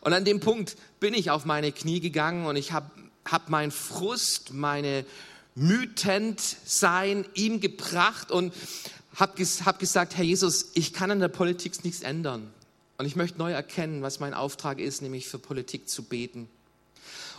Und 0.00 0.14
an 0.14 0.24
dem 0.24 0.40
Punkt 0.40 0.76
bin 1.00 1.12
ich 1.12 1.30
auf 1.30 1.44
meine 1.44 1.70
Knie 1.70 2.00
gegangen 2.00 2.46
und 2.46 2.56
ich 2.56 2.72
habe 2.72 2.90
hab 3.26 3.50
meinen 3.50 3.72
Frust, 3.72 4.54
meine 4.54 5.04
Mütendsein 5.54 7.26
ihm 7.34 7.60
gebracht 7.60 8.30
und 8.30 8.54
habe 9.18 9.42
hab 9.42 9.78
gesagt, 9.78 10.16
Herr 10.16 10.24
Jesus, 10.24 10.70
ich 10.74 10.92
kann 10.92 11.10
an 11.10 11.20
der 11.20 11.28
Politik 11.28 11.84
nichts 11.84 12.02
ändern. 12.02 12.50
Und 12.98 13.06
ich 13.06 13.16
möchte 13.16 13.38
neu 13.38 13.52
erkennen, 13.52 14.02
was 14.02 14.20
mein 14.20 14.34
Auftrag 14.34 14.80
ist, 14.80 15.02
nämlich 15.02 15.28
für 15.28 15.38
Politik 15.38 15.88
zu 15.88 16.04
beten. 16.04 16.48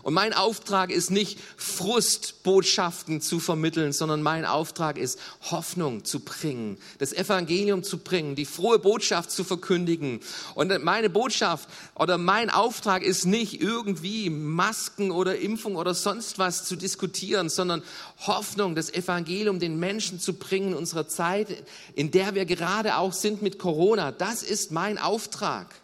Und 0.01 0.13
mein 0.13 0.33
Auftrag 0.33 0.91
ist 0.91 1.11
nicht 1.11 1.39
Frustbotschaften 1.57 3.21
zu 3.21 3.39
vermitteln, 3.39 3.91
sondern 3.91 4.21
mein 4.21 4.45
Auftrag 4.45 4.97
ist 4.97 5.19
Hoffnung 5.51 6.05
zu 6.05 6.21
bringen, 6.21 6.77
das 6.99 7.11
Evangelium 7.11 7.83
zu 7.83 7.97
bringen, 7.97 8.35
die 8.35 8.45
frohe 8.45 8.79
Botschaft 8.79 9.31
zu 9.31 9.43
verkündigen. 9.43 10.21
Und 10.55 10.83
meine 10.83 11.09
Botschaft 11.09 11.67
oder 11.95 12.17
mein 12.17 12.49
Auftrag 12.49 13.03
ist 13.03 13.25
nicht 13.25 13.61
irgendwie 13.61 14.29
Masken 14.29 15.11
oder 15.11 15.37
Impfung 15.37 15.75
oder 15.75 15.93
sonst 15.93 16.39
was 16.39 16.65
zu 16.65 16.75
diskutieren, 16.75 17.49
sondern 17.49 17.83
Hoffnung, 18.25 18.75
das 18.75 18.93
Evangelium 18.93 19.59
den 19.59 19.79
Menschen 19.79 20.19
zu 20.19 20.33
bringen 20.33 20.69
in 20.69 20.77
unserer 20.77 21.07
Zeit, 21.07 21.63
in 21.93 22.11
der 22.11 22.35
wir 22.35 22.45
gerade 22.45 22.97
auch 22.97 23.13
sind 23.13 23.41
mit 23.41 23.59
Corona. 23.59 24.11
Das 24.11 24.43
ist 24.43 24.71
mein 24.71 24.97
Auftrag. 24.97 25.75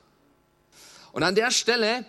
Und 1.12 1.24
an 1.24 1.36
der 1.36 1.51
Stelle 1.51 2.05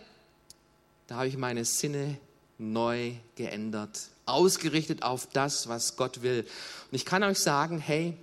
da 1.07 1.17
habe 1.17 1.29
ich 1.29 1.37
meine 1.37 1.65
Sinne 1.65 2.19
neu 2.59 3.13
geändert, 3.37 4.09
ausgerichtet 4.25 5.03
auf 5.03 5.29
das, 5.33 5.69
was 5.69 5.97
Gott 5.97 6.23
will. 6.23 6.41
Und 6.91 6.97
ich 6.97 7.05
kann 7.05 7.23
euch 7.23 7.39
sagen, 7.39 7.79
hey, 7.79 8.17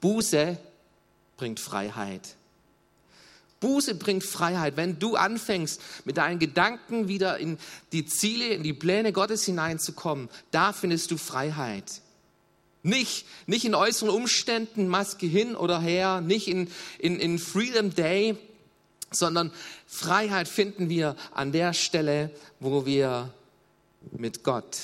Buße 0.00 0.56
bringt 1.36 1.60
Freiheit. 1.60 2.36
Buße 3.60 3.94
bringt 3.94 4.24
Freiheit. 4.24 4.76
Wenn 4.78 4.98
du 4.98 5.16
anfängst, 5.16 5.80
mit 6.06 6.16
deinen 6.16 6.38
Gedanken 6.38 7.08
wieder 7.08 7.36
in 7.36 7.58
die 7.92 8.06
Ziele, 8.06 8.48
in 8.48 8.62
die 8.62 8.72
Pläne 8.72 9.12
Gottes 9.12 9.44
hineinzukommen, 9.44 10.30
da 10.50 10.72
findest 10.72 11.10
du 11.10 11.18
Freiheit. 11.18 12.00
Nicht, 12.82 13.26
nicht 13.46 13.66
in 13.66 13.74
äußeren 13.74 14.08
Umständen, 14.08 14.88
Maske 14.88 15.26
hin 15.26 15.54
oder 15.54 15.80
her, 15.80 16.22
nicht 16.22 16.48
in, 16.48 16.70
in, 16.98 17.20
in 17.20 17.38
Freedom 17.38 17.94
Day, 17.94 18.38
sondern 19.10 19.52
Freiheit 19.86 20.48
finden 20.48 20.88
wir 20.88 21.16
an 21.32 21.52
der 21.52 21.72
Stelle, 21.72 22.30
wo 22.60 22.86
wir 22.86 23.32
mit 24.12 24.44
Gott, 24.44 24.78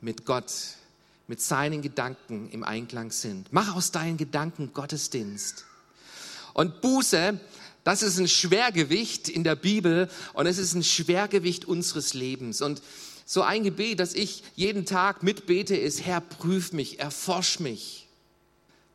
mit 0.00 0.24
Gott, 0.26 0.52
mit 1.26 1.40
seinen 1.40 1.82
Gedanken 1.82 2.50
im 2.50 2.64
Einklang 2.64 3.10
sind. 3.10 3.52
Mach 3.52 3.74
aus 3.74 3.92
deinen 3.92 4.16
Gedanken 4.16 4.72
Gottesdienst. 4.72 5.64
Und 6.52 6.80
Buße, 6.80 7.40
das 7.84 8.02
ist 8.02 8.18
ein 8.18 8.28
Schwergewicht 8.28 9.28
in 9.28 9.44
der 9.44 9.56
Bibel 9.56 10.10
und 10.34 10.46
es 10.46 10.58
ist 10.58 10.74
ein 10.74 10.82
Schwergewicht 10.82 11.64
unseres 11.64 12.14
Lebens. 12.14 12.60
Und 12.60 12.82
so 13.24 13.42
ein 13.42 13.62
Gebet, 13.62 14.00
das 14.00 14.14
ich 14.14 14.42
jeden 14.56 14.84
Tag 14.84 15.22
mitbete, 15.22 15.76
ist, 15.76 16.04
Herr, 16.04 16.20
prüf 16.20 16.72
mich, 16.72 16.98
erforsch 16.98 17.60
mich 17.60 18.08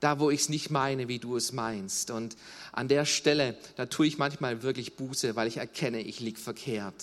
da 0.06 0.20
wo 0.20 0.30
ich 0.30 0.42
es 0.42 0.50
nicht 0.50 0.70
meine, 0.70 1.08
wie 1.08 1.18
du 1.18 1.36
es 1.36 1.52
meinst. 1.52 2.12
Und 2.12 2.38
an 2.72 2.88
der 2.88 3.06
Stelle, 3.06 3.58
da 3.76 3.88
tue 3.88 4.06
ich 4.06 4.20
manchmal 4.20 4.62
wirklich 4.62 4.98
Buße, 4.98 5.36
weil 5.36 5.48
ich 5.48 5.58
erkenne, 5.58 6.00
ich 6.00 6.20
liege 6.20 6.40
verkehrt. 6.40 6.94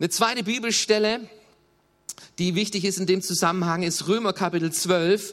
Eine 0.00 0.08
zweite 0.08 0.42
Bibelstelle, 0.42 1.20
die 2.40 2.56
wichtig 2.56 2.84
ist 2.84 2.98
in 2.98 3.06
dem 3.06 3.22
Zusammenhang, 3.22 3.84
ist 3.84 4.08
Römer 4.08 4.32
Kapitel 4.32 4.72
12. 4.72 5.32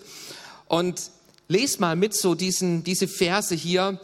Und 0.68 1.10
lest 1.48 1.80
mal 1.80 1.96
mit 1.96 2.14
so 2.14 2.36
diesen, 2.36 2.84
diese 2.84 3.08
Verse 3.08 3.56
hier. 3.56 4.00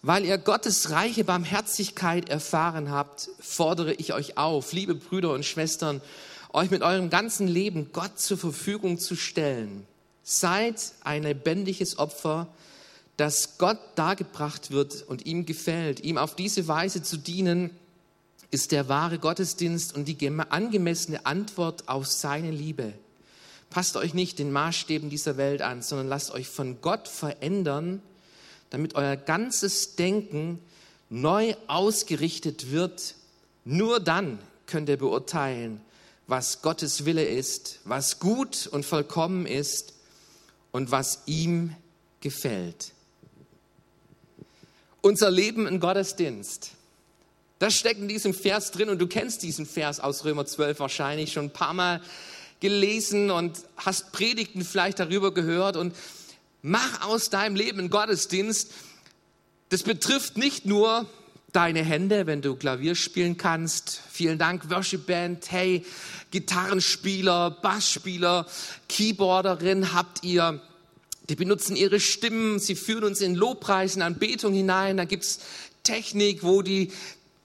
Weil 0.00 0.24
ihr 0.24 0.38
Gottes 0.38 0.88
reiche 0.88 1.24
Barmherzigkeit 1.24 2.30
erfahren 2.30 2.90
habt, 2.90 3.28
fordere 3.40 3.92
ich 3.92 4.14
euch 4.14 4.38
auf, 4.38 4.72
liebe 4.72 4.94
Brüder 4.94 5.34
und 5.34 5.44
Schwestern, 5.44 6.00
euch 6.54 6.70
mit 6.70 6.80
eurem 6.80 7.10
ganzen 7.10 7.46
Leben 7.46 7.90
Gott 7.92 8.18
zur 8.18 8.38
Verfügung 8.38 8.98
zu 8.98 9.16
stellen 9.16 9.86
Seid 10.28 10.92
ein 11.04 11.22
lebendiges 11.22 12.00
Opfer, 12.00 12.48
das 13.16 13.58
Gott 13.58 13.78
dargebracht 13.94 14.72
wird 14.72 15.04
und 15.04 15.24
ihm 15.24 15.46
gefällt. 15.46 16.00
Ihm 16.00 16.18
auf 16.18 16.34
diese 16.34 16.66
Weise 16.66 17.00
zu 17.00 17.16
dienen, 17.16 17.70
ist 18.50 18.72
der 18.72 18.88
wahre 18.88 19.20
Gottesdienst 19.20 19.94
und 19.94 20.06
die 20.06 20.28
angemessene 20.50 21.24
Antwort 21.26 21.88
auf 21.88 22.08
seine 22.08 22.50
Liebe. 22.50 22.92
Passt 23.70 23.96
euch 23.96 24.14
nicht 24.14 24.40
den 24.40 24.50
Maßstäben 24.50 25.10
dieser 25.10 25.36
Welt 25.36 25.62
an, 25.62 25.80
sondern 25.80 26.08
lasst 26.08 26.32
euch 26.32 26.48
von 26.48 26.80
Gott 26.80 27.06
verändern, 27.06 28.02
damit 28.70 28.96
euer 28.96 29.14
ganzes 29.14 29.94
Denken 29.94 30.58
neu 31.08 31.54
ausgerichtet 31.68 32.72
wird. 32.72 33.14
Nur 33.64 34.00
dann 34.00 34.40
könnt 34.66 34.88
ihr 34.88 34.96
beurteilen, 34.96 35.80
was 36.26 36.62
Gottes 36.62 37.04
Wille 37.04 37.24
ist, 37.24 37.78
was 37.84 38.18
gut 38.18 38.66
und 38.66 38.84
vollkommen 38.84 39.46
ist 39.46 39.95
und 40.72 40.90
was 40.90 41.22
ihm 41.26 41.74
gefällt. 42.20 42.92
Unser 45.00 45.30
Leben 45.30 45.66
im 45.66 45.80
Gottesdienst. 45.80 46.72
Das 47.58 47.74
steckt 47.74 48.00
in 48.00 48.08
diesem 48.08 48.34
Vers 48.34 48.70
drin 48.70 48.88
und 48.88 48.98
du 48.98 49.06
kennst 49.06 49.42
diesen 49.42 49.64
Vers 49.64 50.00
aus 50.00 50.24
Römer 50.24 50.44
12 50.44 50.78
wahrscheinlich 50.80 51.32
schon 51.32 51.46
ein 51.46 51.52
paar 51.52 51.72
Mal 51.72 52.02
gelesen 52.60 53.30
und 53.30 53.58
hast 53.76 54.12
Predigten 54.12 54.64
vielleicht 54.64 54.98
darüber 54.98 55.32
gehört 55.32 55.76
und 55.76 55.94
mach 56.62 57.06
aus 57.06 57.30
deinem 57.30 57.56
Leben 57.56 57.78
einen 57.78 57.90
Gottesdienst. 57.90 58.72
Das 59.68 59.82
betrifft 59.82 60.36
nicht 60.36 60.66
nur 60.66 61.08
deine 61.56 61.82
Hände, 61.82 62.26
wenn 62.26 62.42
du 62.42 62.54
Klavier 62.54 62.94
spielen 62.94 63.38
kannst. 63.38 64.02
Vielen 64.12 64.38
Dank, 64.38 64.68
Worship 64.68 65.06
Band. 65.06 65.50
Hey, 65.50 65.86
Gitarrenspieler, 66.30 67.50
Bassspieler, 67.50 68.46
Keyboarderin, 68.90 69.94
habt 69.94 70.22
ihr 70.22 70.60
Die 71.30 71.34
benutzen 71.34 71.74
ihre 71.74 71.98
Stimmen, 71.98 72.58
sie 72.58 72.76
führen 72.76 73.04
uns 73.04 73.22
in 73.22 73.34
Lobpreisen, 73.34 74.02
Anbetung 74.02 74.52
hinein. 74.52 74.98
Da 74.98 75.06
gibt's 75.06 75.40
Technik, 75.82 76.42
wo 76.44 76.60
die 76.60 76.92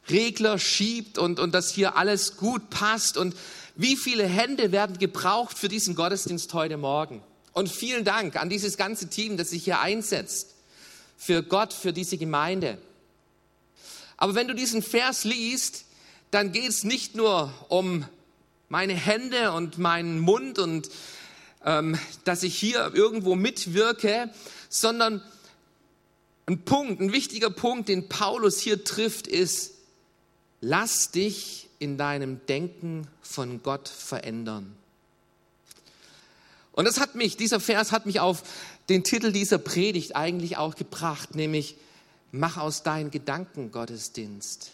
Regler 0.09 0.59
schiebt 0.59 1.17
und, 1.17 1.39
und 1.39 1.55
dass 1.55 1.71
hier 1.71 1.95
alles 1.95 2.35
gut 2.35 2.69
passt. 2.69 3.17
Und 3.17 3.33
wie 3.77 3.95
viele 3.95 4.25
Hände 4.25 4.73
werden 4.73 4.99
gebraucht 4.99 5.57
für 5.57 5.69
diesen 5.69 5.95
Gottesdienst 5.95 6.53
heute 6.53 6.75
Morgen? 6.75 7.23
Und 7.53 7.69
vielen 7.69 8.03
Dank 8.03 8.35
an 8.35 8.49
dieses 8.49 8.75
ganze 8.75 9.07
Team, 9.07 9.37
das 9.37 9.51
sich 9.51 9.63
hier 9.63 9.79
einsetzt. 9.79 10.53
Für 11.17 11.43
Gott, 11.43 11.71
für 11.71 11.93
diese 11.93 12.17
Gemeinde. 12.17 12.77
Aber 14.21 14.35
wenn 14.35 14.47
du 14.47 14.53
diesen 14.53 14.83
Vers 14.83 15.23
liest, 15.23 15.85
dann 16.29 16.51
geht 16.51 16.69
es 16.69 16.83
nicht 16.83 17.15
nur 17.15 17.51
um 17.69 18.05
meine 18.69 18.93
Hände 18.93 19.51
und 19.51 19.79
meinen 19.79 20.19
Mund 20.19 20.59
und 20.59 20.91
ähm, 21.65 21.97
dass 22.23 22.43
ich 22.43 22.55
hier 22.55 22.91
irgendwo 22.93 23.33
mitwirke, 23.33 24.29
sondern 24.69 25.23
ein 26.45 26.61
Punkt, 26.61 27.01
ein 27.01 27.11
wichtiger 27.11 27.49
Punkt, 27.49 27.89
den 27.89 28.09
Paulus 28.09 28.59
hier 28.59 28.83
trifft, 28.83 29.25
ist, 29.25 29.71
lass 30.59 31.09
dich 31.09 31.67
in 31.79 31.97
deinem 31.97 32.45
Denken 32.45 33.07
von 33.23 33.63
Gott 33.63 33.89
verändern. 33.89 34.75
Und 36.73 36.85
das 36.85 36.99
hat 36.99 37.15
mich, 37.15 37.37
dieser 37.37 37.59
Vers 37.59 37.91
hat 37.91 38.05
mich 38.05 38.19
auf 38.19 38.43
den 38.87 39.03
Titel 39.03 39.31
dieser 39.31 39.57
Predigt 39.57 40.15
eigentlich 40.15 40.57
auch 40.57 40.75
gebracht, 40.75 41.33
nämlich 41.33 41.75
mach 42.31 42.57
aus 42.57 42.83
deinen 42.83 43.11
Gedanken 43.11 43.71
Gottesdienst. 43.71 44.71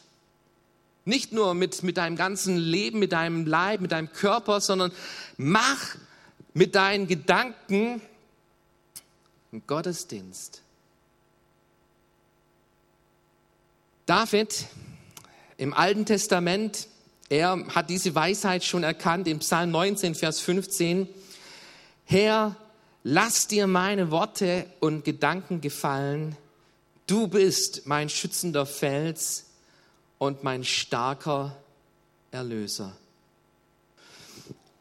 Nicht 1.06 1.32
nur 1.32 1.54
mit, 1.54 1.84
mit 1.84 1.98
deinem 1.98 2.16
ganzen 2.16 2.58
Leben, 2.58 3.00
mit 3.00 3.14
deinem 3.14 3.46
Leib, 3.46 3.82
mit 3.82 3.92
deinem 3.92 4.12
Körper, 4.12 4.60
sondern 4.60 4.92
mach 5.38 5.96
mit 6.54 6.76
deinen 6.76 7.08
Gedanken 7.08 8.02
einen 9.52 9.66
Gottesdienst. 9.66 10.62
David 14.06 14.66
im 15.58 15.74
Alten 15.74 16.06
Testament, 16.06 16.88
er 17.30 17.66
hat 17.76 17.90
diese 17.90 18.16
Weisheit 18.16 18.64
schon 18.64 18.84
erkannt 18.84 19.28
im 19.28 19.40
Psalm 19.40 19.72
19, 19.72 20.16
Vers 20.16 20.40
15. 20.40 21.08
Herr, 22.06 22.56
lass 23.04 23.48
dir 23.48 23.68
meine 23.68 24.12
Worte 24.12 24.66
und 24.80 25.04
Gedanken 25.04 25.62
gefallen. 25.62 26.38
Du 27.08 27.30
bist 27.30 27.88
mein 27.88 28.10
schützender 28.10 28.66
Fels 28.66 29.46
und 30.18 30.44
mein 30.44 30.66
starker 30.66 31.56
Erlöser. 32.32 32.98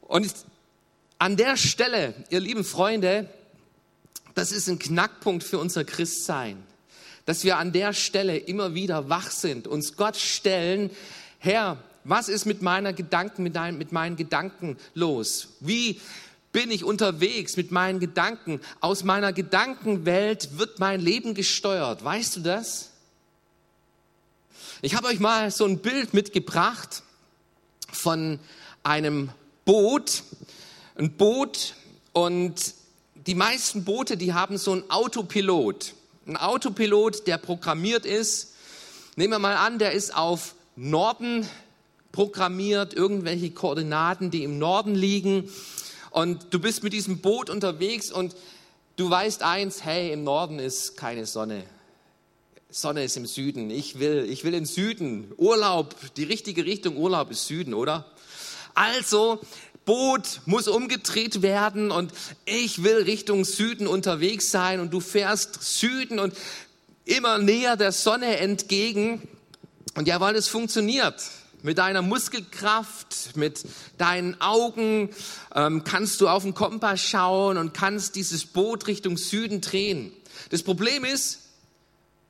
Und 0.01 0.35
an 1.19 1.37
der 1.37 1.57
Stelle, 1.57 2.15
ihr 2.31 2.41
lieben 2.41 2.65
Freunde, 2.65 3.29
das 4.35 4.51
ist 4.51 4.69
ein 4.69 4.81
Knackpunkt 4.81 5.45
für 5.45 5.59
unser 5.59 5.85
Christsein, 5.85 6.63
dass 7.27 7.45
wir 7.45 7.59
an 7.59 7.73
der 7.73 7.93
Stelle 7.93 8.37
immer 8.37 8.75
wieder 8.75 9.09
wach 9.09 9.31
sind, 9.31 9.69
uns 9.69 9.97
Gott 9.97 10.17
stellen, 10.17 10.91
Herr, 11.39 11.79
was 12.03 12.29
ist 12.29 12.45
mit 12.45 12.61
meiner 12.61 12.93
Gedanken, 12.93 13.45
mit, 13.45 13.55
dein, 13.55 13.79
mit 13.79 13.93
meinen 13.93 14.17
Gedanken 14.17 14.77
los? 14.95 15.49
Wie 15.61 16.01
bin 16.57 16.71
ich 16.71 16.85
unterwegs 16.85 17.59
mit 17.59 17.71
meinen 17.71 18.01
Gedanken? 18.01 18.63
Aus 18.81 19.05
meiner 19.05 19.35
Gedankenwelt 19.35 20.57
wird 20.57 20.79
mein 20.79 21.03
Leben 21.03 21.35
gesteuert. 21.35 22.03
Weißt 22.03 22.37
du 22.37 22.41
das? 22.41 22.93
Ich 24.81 24.95
habe 24.95 25.09
euch 25.09 25.21
mal 25.21 25.51
so 25.51 25.67
ein 25.67 25.81
Bild 25.81 26.15
mitgebracht 26.15 27.03
von 27.93 28.39
einem 28.83 29.29
Boot. 29.67 30.23
Ein 30.95 31.13
Boot 31.13 31.75
und 32.15 32.73
die 33.27 33.35
meisten 33.35 33.85
Boote, 33.85 34.17
die 34.17 34.33
haben 34.33 34.57
so 34.57 34.73
einen 34.73 34.91
Autopilot. 34.91 35.93
Ein 36.27 36.39
Autopilot, 36.39 37.27
der 37.27 37.37
programmiert 37.37 38.07
ist. 38.07 38.55
Nehmen 39.17 39.35
wir 39.35 39.41
mal 39.41 39.57
an, 39.57 39.79
der 39.79 39.93
ist 39.93 40.17
auf 40.17 40.55
Norden 40.75 41.47
programmiert, 42.13 42.95
irgendwelche 42.95 43.51
Koordinaten, 43.51 44.31
die 44.31 44.43
im 44.43 44.59
Norden 44.59 44.95
liegen 44.95 45.51
und 46.17 46.47
du 46.49 46.59
bist 46.59 46.83
mit 46.83 46.95
diesem 46.95 47.19
Boot 47.19 47.51
unterwegs 47.51 48.11
und 48.11 48.35
du 48.97 49.11
weißt 49.11 49.43
eins, 49.43 49.85
hey, 49.85 50.13
im 50.13 50.25
Norden 50.25 50.59
ist 50.59 50.97
keine 50.97 51.27
Sonne. 51.27 51.63
Sonne 52.71 53.05
ist 53.05 53.19
im 53.19 53.27
Süden. 53.27 53.69
Ich 53.69 53.99
will, 53.99 54.27
ich 54.27 54.43
will 54.43 54.55
in 54.55 54.65
Süden. 54.65 55.31
Urlaub, 55.37 55.95
die 56.17 56.25
richtige 56.25 56.65
Richtung 56.65 56.97
Urlaub 56.97 57.31
ist 57.31 57.47
Süden, 57.47 57.75
oder? 57.75 58.07
Also, 58.73 59.41
Boot 59.85 60.41
muss 60.47 60.69
umgedreht 60.69 61.43
werden 61.43 61.91
und 61.91 62.13
ich 62.47 62.83
will 62.83 63.03
Richtung 63.03 63.45
Süden 63.45 63.87
unterwegs 63.87 64.51
sein 64.51 64.81
und 64.81 64.95
du 64.95 65.01
fährst 65.01 65.63
Süden 65.63 66.19
und 66.19 66.33
immer 67.05 67.37
näher 67.37 67.77
der 67.77 67.93
Sonne 67.93 68.39
entgegen. 68.39 69.29
Und 69.95 70.09
ja, 70.09 70.19
weil 70.19 70.35
es 70.35 70.49
funktioniert. 70.49 71.23
Mit 71.67 71.79
deiner 71.79 72.01
Muskelkraft, 72.01 73.35
mit 73.35 73.65
deinen 73.99 74.41
Augen 74.41 75.11
ähm, 75.53 75.83
kannst 75.83 76.21
du 76.21 76.29
auf 76.29 76.45
den 76.45 76.55
Kompass 76.55 77.01
schauen 77.01 77.59
und 77.59 77.75
kannst 77.75 78.15
dieses 78.15 78.47
Boot 78.47 78.87
Richtung 78.87 79.17
Süden 79.17 79.63
drehen. 79.63 80.13
Das 80.51 80.63
Problem 80.63 81.05
ist, 81.05 81.41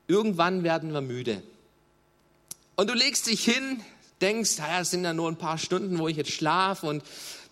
irgendwann 0.07 0.63
werden 0.63 0.91
wir 0.91 1.01
müde. 1.01 1.43
Und 2.77 2.89
du 2.89 2.95
legst 2.95 3.27
dich 3.27 3.45
hin, 3.45 3.79
denkst, 4.21 4.57
naja, 4.57 4.79
es 4.79 4.89
sind 4.89 5.03
ja 5.03 5.13
nur 5.13 5.29
ein 5.29 5.37
paar 5.37 5.59
Stunden, 5.59 5.99
wo 5.99 6.07
ich 6.07 6.17
jetzt 6.17 6.31
schlafe 6.31 6.87
und 6.87 7.03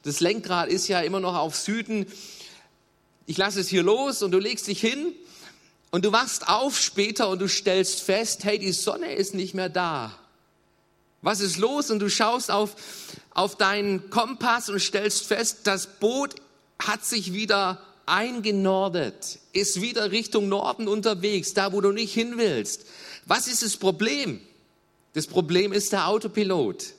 das 0.01 0.21
Lenkrad 0.21 0.69
ist 0.69 0.87
ja 0.87 1.01
immer 1.01 1.19
noch 1.19 1.35
auf 1.35 1.55
Süden. 1.55 2.07
Ich 3.27 3.37
lasse 3.37 3.59
es 3.59 3.67
hier 3.67 3.83
los 3.83 4.23
und 4.23 4.31
du 4.31 4.39
legst 4.39 4.65
dich 4.65 4.81
hin 4.81 5.13
und 5.91 6.03
du 6.03 6.11
wachst 6.11 6.47
auf 6.47 6.79
später 6.79 7.29
und 7.29 7.43
du 7.43 7.47
stellst 7.47 8.01
fest, 8.01 8.43
hey, 8.43 8.57
die 8.57 8.71
Sonne 8.71 9.13
ist 9.13 9.35
nicht 9.35 9.53
mehr 9.53 9.69
da. 9.69 10.17
Was 11.25 11.41
ist 11.41 11.57
los? 11.57 11.89
Und 11.89 11.97
du 11.97 12.09
schaust 12.09 12.51
auf, 12.51 12.75
auf 13.33 13.55
deinen 13.55 14.11
Kompass 14.11 14.69
und 14.69 14.79
stellst 14.79 15.25
fest, 15.25 15.61
das 15.63 15.87
Boot 15.99 16.35
hat 16.77 17.03
sich 17.03 17.33
wieder 17.33 17.81
eingenordet, 18.05 19.39
ist 19.51 19.81
wieder 19.81 20.11
Richtung 20.11 20.49
Norden 20.49 20.87
unterwegs, 20.87 21.55
da 21.55 21.73
wo 21.73 21.81
du 21.81 21.91
nicht 21.91 22.13
hin 22.13 22.37
willst. 22.37 22.85
Was 23.25 23.47
ist 23.47 23.63
das 23.63 23.75
Problem? 23.77 24.39
Das 25.13 25.25
Problem 25.25 25.73
ist 25.73 25.93
der 25.93 26.09
Autopilot. 26.09 26.93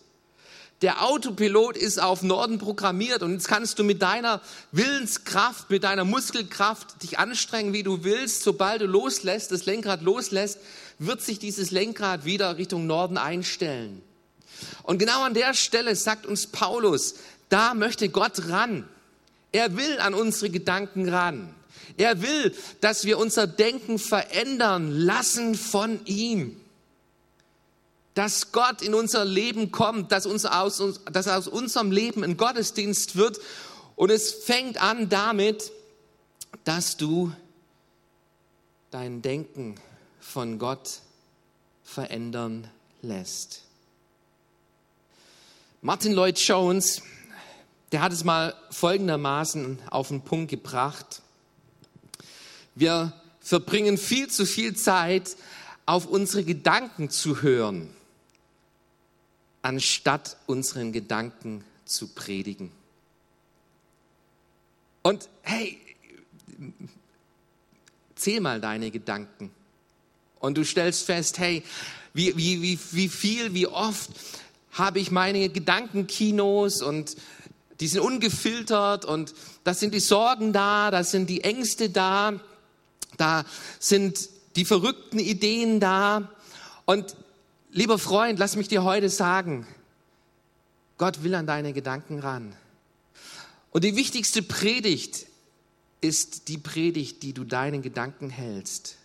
Der 0.82 1.04
Autopilot 1.04 1.76
ist 1.76 2.02
auf 2.02 2.24
Norden 2.24 2.58
programmiert 2.58 3.22
und 3.22 3.30
jetzt 3.30 3.46
kannst 3.46 3.78
du 3.78 3.84
mit 3.84 4.02
deiner 4.02 4.42
Willenskraft, 4.72 5.70
mit 5.70 5.84
deiner 5.84 6.04
Muskelkraft 6.04 7.00
dich 7.04 7.20
anstrengen, 7.20 7.72
wie 7.72 7.84
du 7.84 8.02
willst. 8.02 8.42
Sobald 8.42 8.80
du 8.80 8.86
loslässt, 8.86 9.52
das 9.52 9.66
Lenkrad 9.66 10.02
loslässt, 10.02 10.58
wird 10.98 11.22
sich 11.22 11.38
dieses 11.38 11.70
Lenkrad 11.70 12.24
wieder 12.24 12.58
Richtung 12.58 12.88
Norden 12.88 13.18
einstellen. 13.18 14.02
Und 14.82 14.98
genau 14.98 15.22
an 15.22 15.34
der 15.34 15.54
Stelle 15.54 15.96
sagt 15.96 16.26
uns 16.26 16.46
Paulus, 16.46 17.16
da 17.48 17.74
möchte 17.74 18.08
Gott 18.08 18.48
ran. 18.48 18.88
Er 19.52 19.76
will 19.76 19.98
an 20.00 20.14
unsere 20.14 20.50
Gedanken 20.50 21.08
ran. 21.08 21.54
Er 21.96 22.20
will, 22.22 22.54
dass 22.80 23.04
wir 23.04 23.18
unser 23.18 23.46
Denken 23.46 23.98
verändern 23.98 24.90
lassen 24.90 25.54
von 25.54 26.04
ihm. 26.04 26.60
Dass 28.14 28.52
Gott 28.52 28.82
in 28.82 28.94
unser 28.94 29.24
Leben 29.24 29.70
kommt, 29.70 30.10
dass, 30.10 30.26
uns 30.26 30.44
aus, 30.46 30.82
dass 31.10 31.28
aus 31.28 31.48
unserem 31.48 31.90
Leben 31.90 32.24
ein 32.24 32.36
Gottesdienst 32.36 33.16
wird. 33.16 33.38
Und 33.94 34.10
es 34.10 34.32
fängt 34.32 34.80
an 34.80 35.08
damit, 35.08 35.70
dass 36.64 36.96
du 36.96 37.32
dein 38.90 39.22
Denken 39.22 39.76
von 40.20 40.58
Gott 40.58 41.00
verändern 41.84 42.68
lässt. 43.02 43.65
Martin 45.86 46.14
Lloyd 46.14 46.36
Jones, 46.40 47.00
der 47.92 48.02
hat 48.02 48.12
es 48.12 48.24
mal 48.24 48.56
folgendermaßen 48.70 49.78
auf 49.88 50.08
den 50.08 50.20
Punkt 50.20 50.50
gebracht. 50.50 51.22
Wir 52.74 53.12
verbringen 53.38 53.96
viel 53.96 54.26
zu 54.26 54.46
viel 54.46 54.74
Zeit, 54.74 55.36
auf 55.86 56.06
unsere 56.06 56.42
Gedanken 56.42 57.08
zu 57.08 57.40
hören, 57.40 57.88
anstatt 59.62 60.36
unseren 60.46 60.90
Gedanken 60.90 61.62
zu 61.84 62.08
predigen. 62.08 62.72
Und 65.04 65.28
hey, 65.42 65.78
zähl 68.16 68.40
mal 68.40 68.60
deine 68.60 68.90
Gedanken. 68.90 69.52
Und 70.40 70.58
du 70.58 70.64
stellst 70.64 71.04
fest, 71.04 71.38
hey, 71.38 71.62
wie, 72.12 72.36
wie, 72.36 72.60
wie, 72.60 72.78
wie 72.90 73.08
viel, 73.08 73.54
wie 73.54 73.68
oft 73.68 74.10
habe 74.76 74.98
ich 74.98 75.10
meine 75.10 75.48
Gedankenkinos 75.48 76.82
und 76.82 77.16
die 77.80 77.88
sind 77.88 78.00
ungefiltert 78.00 79.04
und 79.04 79.34
da 79.64 79.74
sind 79.74 79.92
die 79.92 80.00
Sorgen 80.00 80.52
da, 80.52 80.90
da 80.90 81.04
sind 81.04 81.28
die 81.28 81.44
Ängste 81.44 81.90
da, 81.90 82.40
da 83.16 83.44
sind 83.78 84.28
die 84.56 84.64
verrückten 84.64 85.18
Ideen 85.18 85.80
da. 85.80 86.30
Und 86.84 87.16
lieber 87.70 87.98
Freund, 87.98 88.38
lass 88.38 88.56
mich 88.56 88.68
dir 88.68 88.84
heute 88.84 89.10
sagen, 89.10 89.66
Gott 90.98 91.22
will 91.22 91.34
an 91.34 91.46
deine 91.46 91.72
Gedanken 91.72 92.20
ran. 92.20 92.54
Und 93.70 93.84
die 93.84 93.96
wichtigste 93.96 94.42
Predigt 94.42 95.26
ist 96.00 96.48
die 96.48 96.58
Predigt, 96.58 97.22
die 97.22 97.34
du 97.34 97.44
deinen 97.44 97.82
Gedanken 97.82 98.30
hältst. 98.30 98.96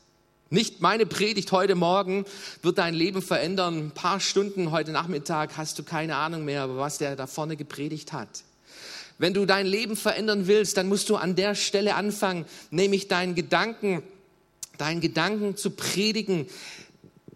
Nicht 0.53 0.81
meine 0.81 1.05
Predigt 1.05 1.53
heute 1.53 1.75
Morgen 1.75 2.25
wird 2.61 2.77
dein 2.77 2.93
Leben 2.93 3.21
verändern. 3.21 3.85
Ein 3.85 3.91
paar 3.91 4.19
Stunden 4.19 4.71
heute 4.71 4.91
Nachmittag 4.91 5.55
hast 5.55 5.79
du 5.79 5.83
keine 5.83 6.17
Ahnung 6.17 6.43
mehr, 6.43 6.75
was 6.75 6.97
der 6.97 7.15
da 7.15 7.25
vorne 7.25 7.55
gepredigt 7.55 8.11
hat. 8.11 8.43
Wenn 9.17 9.33
du 9.33 9.45
dein 9.45 9.65
Leben 9.65 9.95
verändern 9.95 10.47
willst, 10.47 10.75
dann 10.75 10.89
musst 10.89 11.09
du 11.09 11.15
an 11.15 11.37
der 11.37 11.55
Stelle 11.55 11.95
anfangen, 11.95 12.43
nämlich 12.69 13.07
deinen 13.07 13.33
Gedanken, 13.33 14.03
deinen 14.77 14.99
Gedanken 14.99 15.55
zu 15.55 15.69
predigen, 15.69 16.47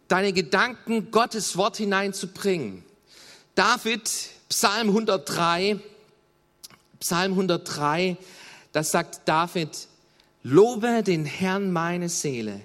deine 0.10 0.34
Gedanken 0.34 1.10
Gottes 1.10 1.56
Wort 1.56 1.78
hineinzubringen. 1.78 2.84
David, 3.56 4.12
Psalm 4.49 4.89
103, 4.89 5.80
Psalm 6.99 7.32
103, 7.32 8.17
das 8.73 8.91
sagt 8.91 9.21
David, 9.23 9.69
lobe 10.43 11.01
den 11.01 11.23
Herrn 11.23 11.71
meine 11.71 12.10
Seele 12.10 12.60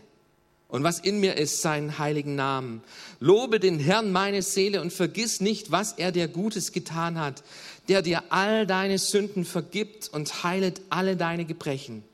und 0.70 0.84
was 0.84 0.98
in 1.00 1.20
mir 1.20 1.36
ist, 1.36 1.62
seinen 1.62 1.98
heiligen 1.98 2.36
Namen. 2.36 2.82
Lobe 3.18 3.60
den 3.60 3.78
Herrn 3.78 4.12
meine 4.12 4.42
Seele 4.42 4.80
und 4.80 4.92
vergiss 4.92 5.40
nicht, 5.40 5.70
was 5.70 5.92
er 5.92 6.12
dir 6.12 6.28
Gutes 6.28 6.72
getan 6.72 7.18
hat, 7.18 7.42
der 7.88 8.02
dir 8.02 8.22
all 8.30 8.66
deine 8.66 8.98
Sünden 8.98 9.44
vergibt 9.44 10.08
und 10.08 10.44
heilet 10.44 10.80
alle 10.90 11.16
deine 11.16 11.44
Gebrechen, 11.44 12.04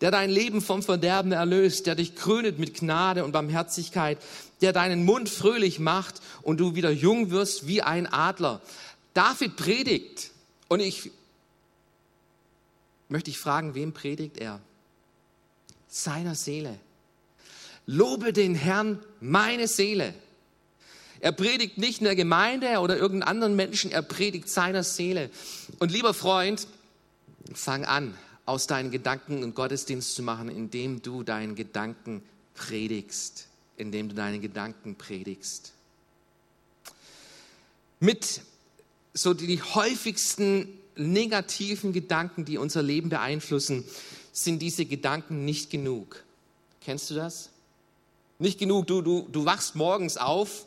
der 0.00 0.10
dein 0.10 0.30
Leben 0.30 0.60
vom 0.60 0.82
Verderben 0.82 1.32
erlöst, 1.32 1.86
der 1.86 1.94
dich 1.94 2.14
krönet 2.14 2.58
mit 2.58 2.74
Gnade 2.74 3.24
und 3.24 3.32
Barmherzigkeit, 3.32 4.18
der 4.62 4.72
deinen 4.72 5.04
Mund 5.04 5.28
fröhlich 5.28 5.78
macht 5.78 6.22
und 6.42 6.58
du 6.58 6.74
wieder 6.74 6.90
jung 6.90 7.30
wirst 7.30 7.66
wie 7.66 7.82
ein 7.82 8.06
Adler. 8.06 8.60
David 9.12 9.56
predigt 9.56 10.30
und 10.68 10.80
ich 10.80 11.10
möchte 13.08 13.30
ich 13.30 13.38
fragen, 13.38 13.74
wem 13.74 13.92
predigt 13.92 14.38
er? 14.38 14.60
Seiner 15.88 16.34
Seele. 16.34 16.78
Lobe 17.86 18.32
den 18.32 18.54
Herrn, 18.54 19.00
meine 19.20 19.68
Seele. 19.68 20.14
Er 21.20 21.32
predigt 21.32 21.78
nicht 21.78 22.00
in 22.00 22.04
der 22.04 22.16
Gemeinde 22.16 22.78
oder 22.78 22.96
irgendeinen 22.96 23.28
anderen 23.28 23.56
Menschen, 23.56 23.92
er 23.92 24.02
predigt 24.02 24.48
seiner 24.48 24.82
Seele. 24.82 25.30
Und 25.78 25.92
lieber 25.92 26.14
Freund, 26.14 26.66
fang 27.54 27.84
an, 27.84 28.16
aus 28.44 28.66
deinen 28.66 28.90
Gedanken 28.90 29.36
einen 29.36 29.54
Gottesdienst 29.54 30.14
zu 30.14 30.22
machen, 30.22 30.48
indem 30.48 31.00
du 31.02 31.22
deinen 31.22 31.54
Gedanken 31.54 32.22
predigst, 32.54 33.46
indem 33.76 34.08
du 34.08 34.14
deine 34.14 34.40
Gedanken 34.40 34.96
predigst. 34.96 35.72
Mit 38.00 38.40
so 39.14 39.32
die 39.32 39.62
häufigsten 39.62 40.66
negativen 40.96 41.92
Gedanken, 41.92 42.44
die 42.44 42.58
unser 42.58 42.82
Leben 42.82 43.10
beeinflussen, 43.10 43.84
sind 44.32 44.60
diese 44.60 44.86
Gedanken 44.86 45.44
nicht 45.44 45.70
genug. 45.70 46.24
Kennst 46.80 47.10
du 47.10 47.14
das? 47.14 47.51
Nicht 48.42 48.58
genug. 48.58 48.88
Du, 48.88 49.02
du, 49.02 49.28
du 49.30 49.44
wachst 49.44 49.76
morgens 49.76 50.16
auf 50.16 50.66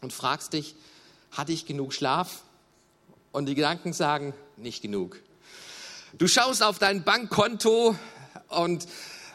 und 0.00 0.12
fragst 0.12 0.54
dich, 0.54 0.74
hatte 1.30 1.52
ich 1.52 1.66
genug 1.66 1.92
Schlaf? 1.92 2.42
Und 3.30 3.46
die 3.46 3.54
Gedanken 3.54 3.92
sagen, 3.92 4.34
nicht 4.56 4.82
genug. 4.82 5.20
Du 6.18 6.26
schaust 6.26 6.64
auf 6.64 6.80
dein 6.80 7.04
Bankkonto 7.04 7.94
und 8.48 8.88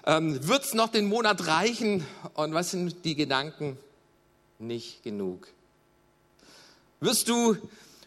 ähm, 0.06 0.46
wird 0.50 0.66
es 0.66 0.74
noch 0.74 0.90
den 0.90 1.08
Monat 1.08 1.48
reichen? 1.48 2.06
Und 2.34 2.54
was 2.54 2.72
sind 2.72 3.06
die 3.06 3.16
Gedanken? 3.16 3.78
Nicht 4.58 5.02
genug. 5.04 5.48
Wirst 7.00 7.30
du 7.30 7.56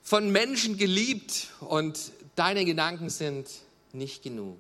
von 0.03 0.31
Menschen 0.31 0.77
geliebt 0.77 1.49
und 1.61 2.13
deine 2.35 2.67
Gedanken 2.67 3.09
sind 3.09 3.49
nicht 3.95 4.23
genug? 4.23 4.59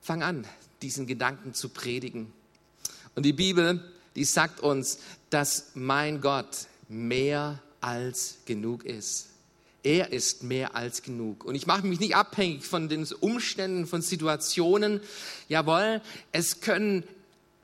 Fang 0.00 0.24
an, 0.24 0.44
diesen 0.82 1.06
Gedanken 1.06 1.54
zu 1.54 1.68
predigen. 1.68 2.32
Und 3.14 3.24
die 3.24 3.32
Bibel, 3.32 3.82
die 4.16 4.24
sagt 4.24 4.60
uns, 4.60 4.98
dass 5.30 5.72
mein 5.74 6.20
Gott 6.20 6.66
mehr 6.88 7.60
als 7.80 8.38
genug 8.44 8.84
ist. 8.84 9.28
Er 9.82 10.12
ist 10.12 10.44
mehr 10.44 10.76
als 10.76 11.02
genug. 11.02 11.44
Und 11.44 11.54
ich 11.56 11.66
mache 11.66 11.86
mich 11.86 11.98
nicht 11.98 12.14
abhängig 12.14 12.64
von 12.64 12.88
den 12.88 13.06
Umständen, 13.20 13.86
von 13.86 14.00
Situationen. 14.00 15.00
Jawohl, 15.48 16.00
es 16.30 16.60
können 16.60 17.02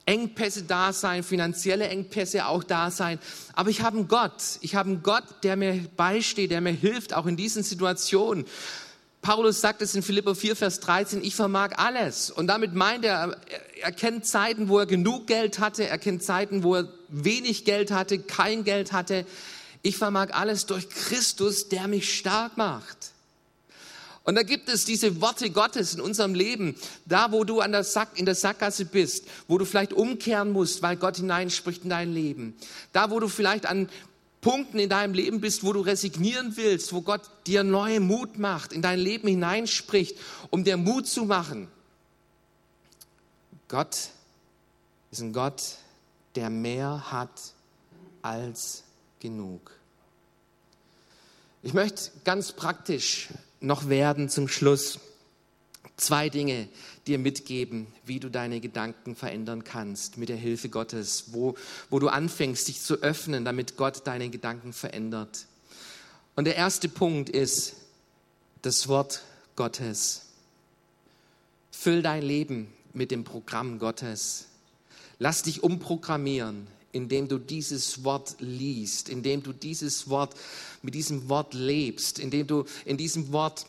Engpässe 0.04 0.62
da 0.62 0.92
sein, 0.92 1.22
finanzielle 1.22 1.86
Engpässe 1.86 2.46
auch 2.46 2.64
da 2.64 2.90
sein. 2.90 3.20
Aber 3.52 3.70
ich 3.70 3.82
habe 3.82 3.98
einen 3.98 4.08
Gott. 4.08 4.58
Ich 4.62 4.74
habe 4.74 4.88
einen 4.88 5.02
Gott, 5.02 5.24
der 5.42 5.56
mir 5.56 5.86
beisteht, 5.96 6.50
der 6.50 6.60
mir 6.60 6.72
hilft, 6.72 7.14
auch 7.14 7.26
in 7.26 7.36
diesen 7.36 7.62
Situationen. 7.62 8.46
Paulus 9.22 9.60
sagt 9.60 9.82
es 9.82 9.94
in 9.94 10.02
Philippa 10.02 10.34
4, 10.34 10.56
Vers 10.56 10.80
13, 10.80 11.22
ich 11.22 11.34
vermag 11.34 11.72
alles. 11.76 12.30
Und 12.30 12.46
damit 12.46 12.74
meint 12.74 13.04
er, 13.04 13.36
er 13.80 13.92
kennt 13.92 14.26
Zeiten, 14.26 14.68
wo 14.68 14.78
er 14.78 14.86
genug 14.86 15.26
Geld 15.26 15.58
hatte, 15.58 15.86
er 15.86 15.98
kennt 15.98 16.22
Zeiten, 16.22 16.62
wo 16.62 16.76
er 16.76 16.88
wenig 17.08 17.64
Geld 17.64 17.90
hatte, 17.90 18.18
kein 18.18 18.64
Geld 18.64 18.92
hatte. 18.92 19.26
Ich 19.82 19.96
vermag 19.96 20.28
alles 20.32 20.66
durch 20.66 20.88
Christus, 20.88 21.68
der 21.68 21.88
mich 21.88 22.16
stark 22.16 22.56
macht. 22.56 23.12
Und 24.28 24.34
da 24.34 24.42
gibt 24.42 24.68
es 24.68 24.84
diese 24.84 25.22
Worte 25.22 25.48
Gottes 25.48 25.94
in 25.94 26.02
unserem 26.02 26.34
Leben, 26.34 26.76
da 27.06 27.32
wo 27.32 27.44
du 27.44 27.60
an 27.60 27.72
der 27.72 27.82
Sack, 27.82 28.10
in 28.18 28.26
der 28.26 28.34
Sackgasse 28.34 28.84
bist, 28.84 29.24
wo 29.46 29.56
du 29.56 29.64
vielleicht 29.64 29.94
umkehren 29.94 30.52
musst, 30.52 30.82
weil 30.82 30.96
Gott 30.96 31.16
hineinspricht 31.16 31.84
in 31.84 31.88
dein 31.88 32.12
Leben. 32.12 32.54
Da 32.92 33.10
wo 33.10 33.20
du 33.20 33.28
vielleicht 33.28 33.64
an 33.64 33.88
Punkten 34.40 34.78
in 34.78 34.88
deinem 34.88 35.14
Leben 35.14 35.40
bist, 35.40 35.64
wo 35.64 35.72
du 35.72 35.80
resignieren 35.80 36.56
willst, 36.56 36.92
wo 36.92 37.02
Gott 37.02 37.22
dir 37.46 37.64
neue 37.64 38.00
Mut 38.00 38.38
macht, 38.38 38.72
in 38.72 38.82
dein 38.82 38.98
Leben 38.98 39.28
hineinspricht, 39.28 40.16
um 40.50 40.64
dir 40.64 40.76
Mut 40.76 41.06
zu 41.06 41.24
machen. 41.24 41.68
Gott 43.66 44.10
ist 45.10 45.20
ein 45.20 45.32
Gott, 45.32 45.62
der 46.34 46.50
mehr 46.50 47.10
hat 47.10 47.52
als 48.22 48.84
genug. 49.20 49.72
Ich 51.62 51.74
möchte 51.74 52.10
ganz 52.24 52.52
praktisch 52.52 53.28
noch 53.60 53.88
werden 53.88 54.28
zum 54.28 54.46
Schluss 54.46 55.00
zwei 55.98 56.30
Dinge 56.30 56.68
dir 57.06 57.18
mitgeben, 57.18 57.86
wie 58.06 58.20
du 58.20 58.30
deine 58.30 58.60
Gedanken 58.60 59.14
verändern 59.14 59.64
kannst 59.64 60.16
mit 60.16 60.28
der 60.28 60.36
Hilfe 60.36 60.68
Gottes, 60.68 61.24
wo, 61.32 61.54
wo 61.90 61.98
du 61.98 62.08
anfängst, 62.08 62.68
dich 62.68 62.80
zu 62.80 63.02
öffnen, 63.02 63.44
damit 63.44 63.76
Gott 63.76 64.06
deine 64.06 64.30
Gedanken 64.30 64.72
verändert. 64.72 65.46
Und 66.36 66.44
der 66.44 66.56
erste 66.56 66.88
Punkt 66.88 67.28
ist 67.28 67.74
das 68.62 68.88
Wort 68.88 69.22
Gottes. 69.56 70.22
Füll 71.70 72.02
dein 72.02 72.22
Leben 72.22 72.72
mit 72.92 73.10
dem 73.10 73.24
Programm 73.24 73.78
Gottes. 73.78 74.46
Lass 75.18 75.42
dich 75.42 75.62
umprogrammieren, 75.62 76.68
indem 76.92 77.28
du 77.28 77.38
dieses 77.38 78.04
Wort 78.04 78.36
liest, 78.38 79.08
indem 79.08 79.42
du 79.42 79.52
dieses 79.52 80.08
Wort 80.08 80.34
mit 80.82 80.94
diesem 80.94 81.28
Wort 81.28 81.54
lebst, 81.54 82.18
indem 82.18 82.46
du 82.46 82.64
in 82.84 82.96
diesem 82.96 83.32
Wort 83.32 83.66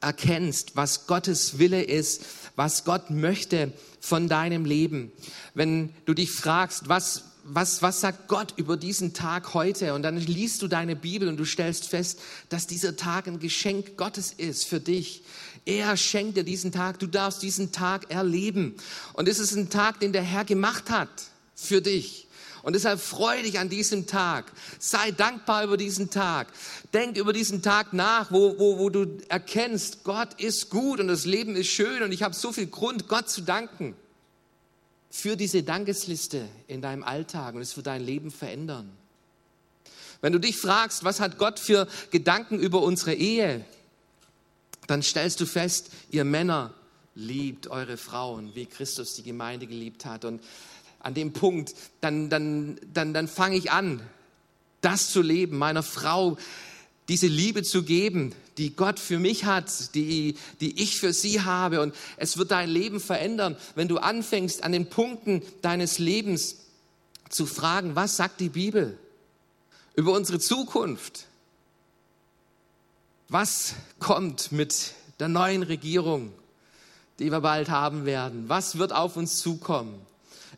erkennst, 0.00 0.76
was 0.76 1.06
Gottes 1.06 1.58
Wille 1.58 1.82
ist, 1.82 2.24
was 2.56 2.84
Gott 2.84 3.10
möchte 3.10 3.72
von 4.00 4.28
deinem 4.28 4.64
Leben. 4.64 5.12
Wenn 5.54 5.94
du 6.04 6.14
dich 6.14 6.30
fragst, 6.30 6.88
was, 6.88 7.24
was, 7.44 7.82
was 7.82 8.00
sagt 8.00 8.28
Gott 8.28 8.54
über 8.56 8.76
diesen 8.76 9.14
Tag 9.14 9.54
heute? 9.54 9.94
Und 9.94 10.02
dann 10.02 10.16
liest 10.16 10.62
du 10.62 10.68
deine 10.68 10.96
Bibel 10.96 11.28
und 11.28 11.36
du 11.36 11.44
stellst 11.44 11.86
fest, 11.88 12.20
dass 12.48 12.66
dieser 12.66 12.96
Tag 12.96 13.26
ein 13.26 13.38
Geschenk 13.38 13.96
Gottes 13.96 14.32
ist 14.32 14.64
für 14.64 14.80
dich. 14.80 15.22
Er 15.64 15.96
schenkt 15.96 16.36
dir 16.36 16.44
diesen 16.44 16.72
Tag. 16.72 16.98
Du 16.98 17.06
darfst 17.06 17.42
diesen 17.42 17.72
Tag 17.72 18.10
erleben. 18.10 18.76
Und 19.12 19.28
es 19.28 19.38
ist 19.38 19.54
ein 19.54 19.70
Tag, 19.70 20.00
den 20.00 20.12
der 20.12 20.22
Herr 20.22 20.44
gemacht 20.44 20.90
hat 20.90 21.10
für 21.54 21.82
dich. 21.82 22.27
Und 22.68 22.74
deshalb 22.74 23.00
freue 23.00 23.42
dich 23.44 23.58
an 23.58 23.70
diesem 23.70 24.06
Tag. 24.06 24.52
Sei 24.78 25.10
dankbar 25.10 25.64
über 25.64 25.78
diesen 25.78 26.10
Tag. 26.10 26.48
Denk 26.92 27.16
über 27.16 27.32
diesen 27.32 27.62
Tag 27.62 27.94
nach, 27.94 28.30
wo, 28.30 28.58
wo, 28.58 28.78
wo 28.78 28.90
du 28.90 29.06
erkennst, 29.30 30.04
Gott 30.04 30.38
ist 30.38 30.68
gut 30.68 31.00
und 31.00 31.08
das 31.08 31.24
Leben 31.24 31.56
ist 31.56 31.68
schön 31.68 32.02
und 32.02 32.12
ich 32.12 32.22
habe 32.22 32.34
so 32.34 32.52
viel 32.52 32.66
Grund, 32.66 33.08
Gott 33.08 33.30
zu 33.30 33.40
danken. 33.40 33.96
Für 35.10 35.34
diese 35.34 35.62
Dankesliste 35.62 36.46
in 36.66 36.82
deinem 36.82 37.04
Alltag 37.04 37.54
und 37.54 37.62
es 37.62 37.74
wird 37.74 37.86
dein 37.86 38.04
Leben 38.04 38.30
verändern. 38.30 38.92
Wenn 40.20 40.34
du 40.34 40.38
dich 40.38 40.58
fragst, 40.58 41.04
was 41.04 41.20
hat 41.20 41.38
Gott 41.38 41.58
für 41.58 41.88
Gedanken 42.10 42.58
über 42.58 42.82
unsere 42.82 43.14
Ehe, 43.14 43.64
dann 44.88 45.02
stellst 45.02 45.40
du 45.40 45.46
fest, 45.46 45.88
ihr 46.10 46.26
Männer 46.26 46.74
liebt 47.14 47.68
eure 47.68 47.96
Frauen, 47.96 48.54
wie 48.54 48.66
Christus 48.66 49.14
die 49.14 49.22
Gemeinde 49.22 49.66
geliebt 49.66 50.04
hat. 50.04 50.26
Und 50.26 50.42
an 51.00 51.14
dem 51.14 51.32
Punkt, 51.32 51.74
dann, 52.00 52.28
dann, 52.28 52.78
dann, 52.92 53.14
dann 53.14 53.28
fange 53.28 53.56
ich 53.56 53.70
an, 53.70 54.00
das 54.80 55.10
zu 55.10 55.22
leben, 55.22 55.58
meiner 55.58 55.82
Frau 55.82 56.36
diese 57.08 57.26
Liebe 57.26 57.62
zu 57.62 57.82
geben, 57.82 58.34
die 58.58 58.76
Gott 58.76 58.98
für 58.98 59.18
mich 59.18 59.44
hat, 59.44 59.94
die, 59.94 60.36
die 60.60 60.82
ich 60.82 60.98
für 60.98 61.12
sie 61.12 61.40
habe. 61.40 61.80
Und 61.80 61.94
es 62.16 62.36
wird 62.36 62.50
dein 62.50 62.68
Leben 62.68 63.00
verändern, 63.00 63.56
wenn 63.74 63.88
du 63.88 63.98
anfängst, 63.98 64.62
an 64.62 64.72
den 64.72 64.90
Punkten 64.90 65.42
deines 65.62 65.98
Lebens 65.98 66.56
zu 67.30 67.46
fragen, 67.46 67.96
was 67.96 68.16
sagt 68.16 68.40
die 68.40 68.50
Bibel 68.50 68.98
über 69.94 70.12
unsere 70.12 70.38
Zukunft? 70.38 71.26
Was 73.28 73.74
kommt 73.98 74.52
mit 74.52 74.92
der 75.18 75.28
neuen 75.28 75.62
Regierung, 75.62 76.32
die 77.18 77.30
wir 77.30 77.40
bald 77.40 77.68
haben 77.68 78.06
werden? 78.06 78.48
Was 78.48 78.78
wird 78.78 78.92
auf 78.92 79.16
uns 79.16 79.38
zukommen? 79.38 80.00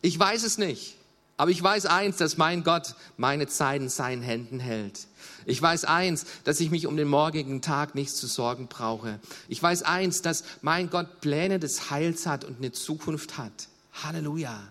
Ich 0.01 0.17
weiß 0.17 0.43
es 0.43 0.57
nicht. 0.57 0.95
Aber 1.41 1.49
ich 1.49 1.63
weiß 1.63 1.87
eins, 1.87 2.17
dass 2.17 2.37
mein 2.37 2.63
Gott 2.63 2.93
meine 3.17 3.47
Zeit 3.47 3.81
in 3.81 3.89
seinen 3.89 4.21
Händen 4.21 4.59
hält. 4.59 5.07
Ich 5.47 5.59
weiß 5.59 5.85
eins, 5.85 6.27
dass 6.43 6.59
ich 6.59 6.69
mich 6.69 6.85
um 6.85 6.97
den 6.97 7.07
morgigen 7.07 7.63
Tag 7.63 7.95
nichts 7.95 8.17
zu 8.17 8.27
sorgen 8.27 8.67
brauche. 8.67 9.19
Ich 9.47 9.61
weiß 9.61 9.81
eins, 9.81 10.21
dass 10.21 10.43
mein 10.61 10.91
Gott 10.91 11.19
Pläne 11.19 11.59
des 11.59 11.89
Heils 11.89 12.27
hat 12.27 12.43
und 12.43 12.59
eine 12.59 12.71
Zukunft 12.73 13.39
hat. 13.39 13.69
Halleluja. 14.03 14.61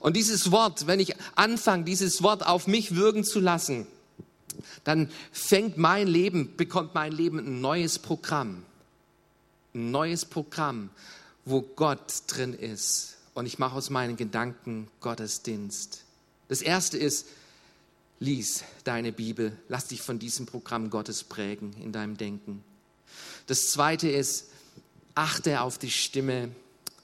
Und 0.00 0.16
dieses 0.16 0.50
Wort, 0.50 0.86
wenn 0.86 1.00
ich 1.00 1.16
anfange, 1.34 1.84
dieses 1.84 2.22
Wort 2.22 2.46
auf 2.46 2.66
mich 2.66 2.94
wirken 2.94 3.22
zu 3.22 3.38
lassen, 3.38 3.86
dann 4.84 5.10
fängt 5.32 5.76
mein 5.76 6.06
Leben, 6.06 6.56
bekommt 6.56 6.94
mein 6.94 7.12
Leben 7.12 7.38
ein 7.38 7.60
neues 7.60 7.98
Programm. 7.98 8.62
Ein 9.74 9.90
neues 9.90 10.24
Programm, 10.24 10.88
wo 11.44 11.60
Gott 11.60 12.22
drin 12.26 12.54
ist 12.54 13.13
und 13.34 13.46
ich 13.46 13.58
mache 13.58 13.76
aus 13.76 13.90
meinen 13.90 14.16
Gedanken 14.16 14.88
Gottesdienst. 15.00 16.04
Das 16.48 16.62
erste 16.62 16.96
ist, 16.96 17.26
lies 18.20 18.64
deine 18.84 19.12
Bibel, 19.12 19.56
lass 19.68 19.88
dich 19.88 20.00
von 20.00 20.18
diesem 20.18 20.46
Programm 20.46 20.88
Gottes 20.88 21.24
prägen 21.24 21.74
in 21.82 21.92
deinem 21.92 22.16
Denken. 22.16 22.62
Das 23.46 23.70
zweite 23.70 24.08
ist, 24.08 24.46
achte 25.14 25.60
auf 25.60 25.78
die 25.78 25.90
Stimme 25.90 26.50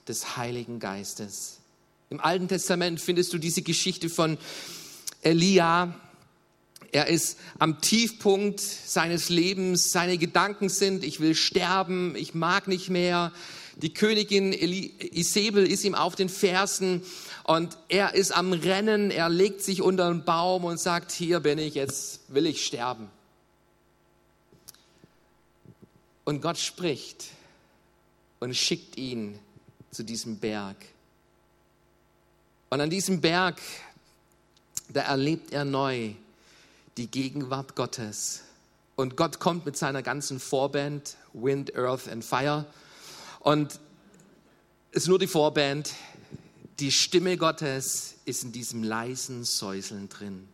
des 0.07 0.37
Heiligen 0.37 0.79
Geistes. 0.79 1.57
Im 2.09 2.19
Alten 2.19 2.47
Testament 2.47 2.99
findest 2.99 3.31
du 3.33 3.37
diese 3.37 3.61
Geschichte 3.61 4.09
von 4.09 4.37
Elia. 5.21 5.95
Er 6.91 7.07
ist 7.07 7.37
am 7.57 7.79
Tiefpunkt 7.79 8.59
seines 8.59 9.29
Lebens. 9.29 9.91
Seine 9.91 10.17
Gedanken 10.17 10.67
sind, 10.67 11.03
ich 11.03 11.19
will 11.19 11.35
sterben, 11.35 12.15
ich 12.15 12.33
mag 12.33 12.67
nicht 12.67 12.89
mehr. 12.89 13.31
Die 13.81 13.93
Königin 13.93 14.53
Isabel 14.53 15.65
ist 15.65 15.83
ihm 15.83 15.95
auf 15.95 16.15
den 16.15 16.29
Fersen 16.29 17.03
und 17.43 17.77
er 17.87 18.13
ist 18.13 18.31
am 18.31 18.53
Rennen, 18.53 19.09
er 19.09 19.29
legt 19.29 19.63
sich 19.63 19.81
unter 19.81 20.05
einen 20.05 20.23
Baum 20.23 20.65
und 20.65 20.79
sagt, 20.79 21.11
hier 21.11 21.39
bin 21.39 21.57
ich, 21.57 21.73
jetzt 21.73 22.21
will 22.27 22.45
ich 22.45 22.63
sterben. 22.65 23.09
Und 26.25 26.41
Gott 26.41 26.59
spricht 26.59 27.25
und 28.39 28.55
schickt 28.55 28.97
ihn 28.97 29.39
zu 29.89 30.03
diesem 30.03 30.37
Berg. 30.37 30.77
Und 32.69 32.81
an 32.81 32.89
diesem 32.89 33.19
Berg, 33.19 33.59
da 34.89 35.01
erlebt 35.01 35.51
er 35.51 35.65
neu 35.65 36.11
die 36.97 37.07
Gegenwart 37.07 37.75
Gottes. 37.75 38.41
Und 38.95 39.17
Gott 39.17 39.39
kommt 39.39 39.65
mit 39.65 39.75
seiner 39.75 40.03
ganzen 40.03 40.39
Vorband, 40.39 41.17
Wind, 41.33 41.75
Earth 41.75 42.07
and 42.07 42.23
Fire, 42.23 42.65
und 43.41 43.79
es 44.91 45.03
ist 45.03 45.07
nur 45.07 45.19
die 45.19 45.27
Vorband. 45.27 45.93
Die 46.79 46.91
Stimme 46.91 47.37
Gottes 47.37 48.15
ist 48.25 48.43
in 48.43 48.51
diesem 48.51 48.83
leisen 48.83 49.43
Säuseln 49.43 50.09
drin. 50.09 50.47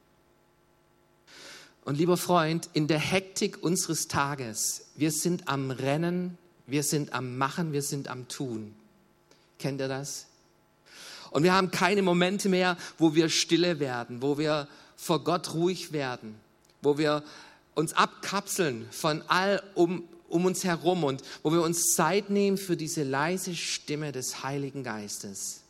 Und 1.85 1.97
lieber 1.97 2.17
Freund, 2.17 2.69
in 2.73 2.87
der 2.87 2.99
Hektik 2.99 3.63
unseres 3.63 4.07
Tages, 4.07 4.87
wir 4.95 5.11
sind 5.11 5.47
am 5.47 5.71
Rennen, 5.71 6.37
wir 6.65 6.83
sind 6.83 7.13
am 7.13 7.37
Machen, 7.37 7.71
wir 7.71 7.81
sind 7.81 8.09
am 8.09 8.27
Tun. 8.27 8.75
Kennt 9.57 9.79
ihr 9.79 9.87
das? 9.87 10.27
Und 11.31 11.43
wir 11.43 11.53
haben 11.53 11.71
keine 11.71 12.01
Momente 12.01 12.49
mehr, 12.49 12.77
wo 12.97 13.15
wir 13.15 13.29
stille 13.29 13.79
werden, 13.79 14.21
wo 14.21 14.37
wir 14.37 14.67
vor 14.97 15.23
Gott 15.23 15.53
ruhig 15.53 15.93
werden, 15.93 16.35
wo 16.81 16.97
wir 16.97 17.23
uns 17.73 17.93
abkapseln 17.93 18.87
von 18.91 19.21
all 19.27 19.61
um, 19.75 20.03
um 20.29 20.45
uns 20.45 20.63
herum 20.63 21.03
und 21.03 21.21
wo 21.43 21.51
wir 21.51 21.61
uns 21.61 21.93
Zeit 21.93 22.29
nehmen 22.29 22.57
für 22.57 22.77
diese 22.77 23.03
leise 23.03 23.55
Stimme 23.55 24.11
des 24.11 24.43
Heiligen 24.43 24.83
Geistes, 24.83 25.61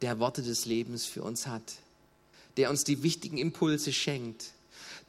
der 0.00 0.18
Worte 0.18 0.42
des 0.42 0.66
Lebens 0.66 1.06
für 1.06 1.22
uns 1.22 1.46
hat, 1.46 1.62
der 2.56 2.70
uns 2.70 2.84
die 2.84 3.02
wichtigen 3.02 3.38
Impulse 3.38 3.92
schenkt, 3.92 4.50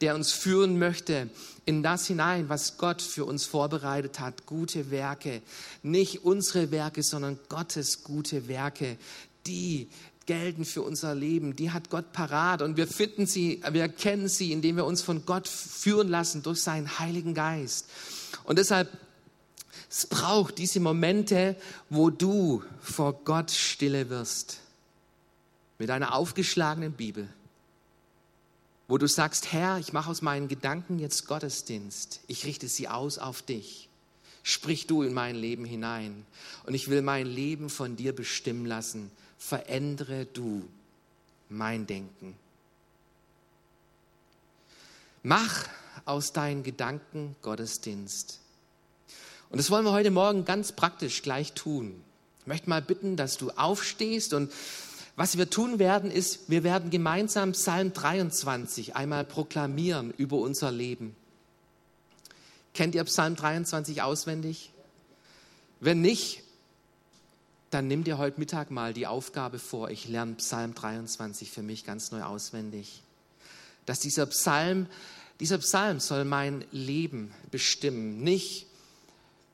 der 0.02 0.16
uns 0.16 0.32
führen 0.32 0.78
möchte 0.78 1.30
in 1.66 1.82
das 1.82 2.08
hinein, 2.08 2.50
was 2.50 2.78
Gott 2.78 3.02
für 3.02 3.26
uns 3.26 3.46
vorbereitet 3.46 4.20
hat, 4.20 4.46
gute 4.46 4.92
Werke, 4.92 5.42
nicht 5.82 6.24
unsere 6.24 6.72
Werke, 6.72 7.04
sondern 7.04 7.40
Gottes 7.50 8.04
gute 8.04 8.48
Werke, 8.48 8.98
die 9.46 9.88
gelten 10.26 10.66
für 10.66 10.82
unser 10.82 11.16
Leben, 11.16 11.56
die 11.56 11.72
hat 11.72 11.90
Gott 11.90 12.14
parat 12.14 12.62
und 12.62 12.78
wir 12.78 12.88
finden 12.88 13.26
sie, 13.26 13.62
wir 13.72 13.82
erkennen 13.82 14.28
sie, 14.28 14.52
indem 14.52 14.78
wir 14.78 14.86
uns 14.86 15.02
von 15.02 15.26
Gott 15.26 15.48
führen 15.48 16.08
lassen 16.08 16.44
durch 16.44 16.62
seinen 16.62 17.00
Heiligen 17.00 17.34
Geist. 17.34 17.90
Und 18.44 18.58
deshalb, 18.58 18.90
es 19.90 20.08
braucht 20.08 20.58
diese 20.58 20.80
Momente, 20.80 21.56
wo 21.90 22.10
du 22.10 22.64
vor 22.82 23.14
Gott 23.26 23.52
stille 23.52 24.10
wirst, 24.10 24.60
mit 25.78 25.90
einer 25.90 26.16
aufgeschlagenen 26.16 26.94
Bibel, 26.94 27.28
wo 28.88 28.98
du 28.98 29.08
sagst, 29.08 29.52
Herr, 29.52 29.78
ich 29.80 29.92
mache 29.92 30.10
aus 30.10 30.22
meinen 30.22 30.48
Gedanken 30.48 31.00
jetzt 31.00 31.28
Gottesdienst, 31.28 32.22
ich 32.28 32.46
richte 32.46 32.68
sie 32.68 32.88
aus 32.88 33.18
auf 33.18 33.42
dich. 33.42 33.90
Sprich 34.46 34.88
du 34.88 35.04
in 35.04 35.14
mein 35.14 35.38
Leben 35.38 35.64
hinein. 35.64 36.26
Und 36.66 36.74
ich 36.74 36.90
will 36.90 37.02
mein 37.02 37.26
Leben 37.26 37.70
von 37.70 37.96
dir 37.96 38.14
bestimmen 38.14 38.66
lassen 38.66 39.10
verändere 39.44 40.26
du 40.26 40.64
mein 41.50 41.86
Denken. 41.86 42.36
Mach 45.22 45.68
aus 46.06 46.32
deinen 46.32 46.64
Gedanken 46.64 47.36
Gottesdienst. 47.42 48.40
Und 49.50 49.58
das 49.58 49.70
wollen 49.70 49.84
wir 49.84 49.92
heute 49.92 50.12
Morgen 50.12 50.46
ganz 50.46 50.72
praktisch 50.72 51.22
gleich 51.22 51.52
tun. 51.54 52.02
Ich 52.40 52.48
möchte 52.48 52.70
mal 52.70 52.82
bitten, 52.82 53.18
dass 53.18 53.38
du 53.38 53.52
aufstehst 53.52 54.34
und 54.34 54.52
was 55.18 55.38
wir 55.38 55.50
tun 55.50 55.78
werden, 55.78 56.10
ist, 56.10 56.50
wir 56.50 56.64
werden 56.64 56.90
gemeinsam 56.90 57.52
Psalm 57.52 57.94
23 57.94 58.96
einmal 58.96 59.26
proklamieren 59.26 60.12
über 60.18 60.38
unser 60.38 60.72
Leben. 60.72 61.16
Kennt 62.74 62.96
ihr 62.96 63.04
Psalm 63.04 63.36
23 63.36 64.02
auswendig? 64.02 64.72
Wenn 65.80 66.02
nicht, 66.02 66.44
dann 67.74 67.88
nimm 67.88 68.04
dir 68.04 68.18
heute 68.18 68.40
Mittag 68.40 68.70
mal 68.70 68.94
die 68.94 69.08
Aufgabe 69.08 69.58
vor, 69.58 69.90
ich 69.90 70.08
lerne 70.08 70.36
Psalm 70.36 70.76
23 70.76 71.50
für 71.50 71.64
mich 71.64 71.86
ganz 71.86 72.12
neu 72.12 72.22
auswendig. 72.22 73.02
Dass 73.86 74.00
dieser 74.00 74.28
Psalm, 74.28 74.86
dieser 75.40 75.58
Psalm 75.58 76.00
soll 76.00 76.24
mein 76.24 76.64
Leben 76.72 77.34
bestimmen, 77.50 78.24
nicht 78.24 78.68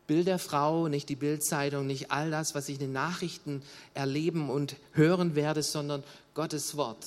Bild 0.06 0.28
der 0.28 0.40
Frau, 0.40 0.88
nicht 0.88 1.08
die 1.08 1.16
Bildzeitung, 1.16 1.88
nicht 1.88 2.12
all 2.12 2.32
das, 2.32 2.56
was 2.56 2.68
ich 2.68 2.76
in 2.76 2.88
den 2.88 2.92
Nachrichten 2.92 3.62
erleben 3.94 4.50
und 4.50 4.76
hören 4.92 5.36
werde, 5.36 5.64
sondern 5.64 6.04
Gottes 6.34 6.76
Wort 6.76 7.06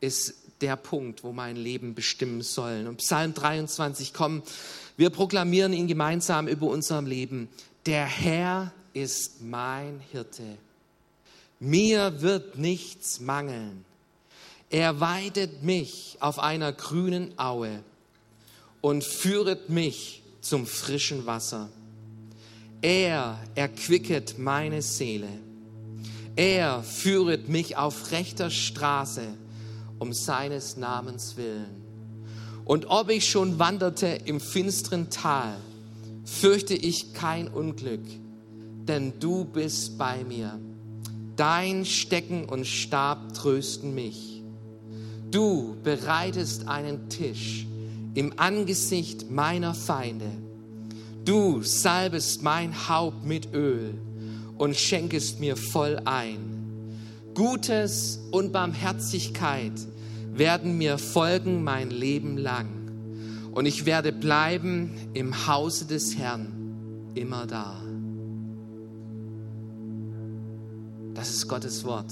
ist 0.00 0.34
der 0.60 0.76
Punkt, 0.76 1.24
wo 1.24 1.32
mein 1.32 1.56
Leben 1.56 1.94
bestimmen 1.94 2.42
soll. 2.42 2.86
Und 2.86 2.98
Psalm 2.98 3.32
23, 3.32 4.12
komm, 4.12 4.42
wir 4.96 5.10
proklamieren 5.10 5.72
ihn 5.72 5.86
gemeinsam 5.86 6.48
über 6.48 6.66
unserem 6.66 7.06
Leben. 7.06 7.48
Der 7.86 8.04
Herr 8.04 8.72
ist 8.92 9.42
mein 9.42 10.00
Hirte. 10.12 10.58
Mir 11.58 12.22
wird 12.22 12.58
nichts 12.58 13.20
mangeln. 13.20 13.84
Er 14.70 15.00
weidet 15.00 15.62
mich 15.62 16.16
auf 16.20 16.38
einer 16.38 16.72
grünen 16.72 17.38
Aue 17.38 17.82
und 18.80 19.04
führet 19.04 19.68
mich 19.68 20.22
zum 20.40 20.66
frischen 20.66 21.26
Wasser. 21.26 21.68
Er 22.80 23.38
erquicket 23.54 24.38
meine 24.38 24.80
Seele. 24.80 25.28
Er 26.36 26.82
führet 26.82 27.48
mich 27.48 27.76
auf 27.76 28.12
rechter 28.12 28.48
Straße 28.48 29.26
um 29.98 30.12
seines 30.14 30.76
Namens 30.76 31.36
willen. 31.36 31.84
Und 32.64 32.86
ob 32.86 33.10
ich 33.10 33.28
schon 33.28 33.58
wanderte 33.58 34.06
im 34.06 34.40
finsteren 34.40 35.10
Tal, 35.10 35.56
fürchte 36.24 36.74
ich 36.74 37.12
kein 37.12 37.48
Unglück 37.48 38.00
denn 38.90 39.12
du 39.20 39.44
bist 39.44 39.96
bei 39.98 40.24
mir. 40.24 40.58
Dein 41.36 41.84
Stecken 41.84 42.46
und 42.46 42.66
Stab 42.66 43.34
trösten 43.34 43.94
mich. 43.94 44.42
Du 45.30 45.76
bereitest 45.84 46.66
einen 46.66 47.08
Tisch 47.08 47.66
im 48.14 48.32
Angesicht 48.36 49.30
meiner 49.30 49.74
Feinde. 49.74 50.26
Du 51.24 51.62
salbest 51.62 52.42
mein 52.42 52.88
Haupt 52.88 53.24
mit 53.24 53.54
Öl 53.54 53.94
und 54.58 54.76
schenkest 54.76 55.38
mir 55.38 55.56
voll 55.56 56.00
ein. 56.04 56.98
Gutes 57.34 58.18
und 58.32 58.52
Barmherzigkeit 58.52 59.74
werden 60.32 60.78
mir 60.78 60.98
folgen 60.98 61.62
mein 61.62 61.90
Leben 61.90 62.36
lang. 62.36 62.66
Und 63.52 63.66
ich 63.66 63.86
werde 63.86 64.10
bleiben 64.10 64.90
im 65.14 65.46
Hause 65.46 65.84
des 65.84 66.18
Herrn 66.18 67.12
immer 67.14 67.46
da. 67.46 67.80
Das 71.20 71.28
ist 71.28 71.48
Gottes 71.48 71.84
Wort. 71.84 72.10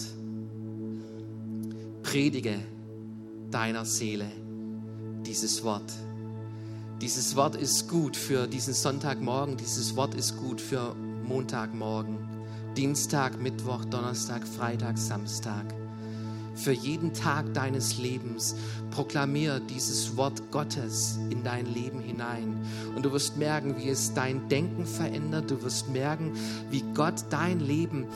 Predige 2.02 2.58
deiner 3.50 3.86
Seele 3.86 4.26
dieses 5.24 5.64
Wort. 5.64 5.90
Dieses 7.00 7.34
Wort 7.34 7.56
ist 7.56 7.88
gut 7.88 8.18
für 8.18 8.46
diesen 8.46 8.74
Sonntagmorgen, 8.74 9.56
dieses 9.56 9.96
Wort 9.96 10.14
ist 10.14 10.36
gut 10.36 10.60
für 10.60 10.94
Montagmorgen, 11.24 12.18
Dienstag, 12.76 13.40
Mittwoch, 13.40 13.86
Donnerstag, 13.86 14.46
Freitag, 14.46 14.98
Samstag. 14.98 15.64
Für 16.54 16.72
jeden 16.72 17.14
Tag 17.14 17.54
deines 17.54 17.96
Lebens 17.96 18.56
proklamier 18.90 19.58
dieses 19.58 20.18
Wort 20.18 20.50
Gottes 20.50 21.18
in 21.30 21.42
dein 21.42 21.64
Leben 21.64 22.00
hinein. 22.00 22.60
Und 22.94 23.06
du 23.06 23.12
wirst 23.12 23.38
merken, 23.38 23.78
wie 23.78 23.88
es 23.88 24.12
dein 24.12 24.50
Denken 24.50 24.84
verändert. 24.84 25.50
Du 25.50 25.62
wirst 25.62 25.88
merken, 25.88 26.32
wie 26.70 26.84
Gott 26.92 27.24
dein 27.30 27.60
Leben 27.60 28.06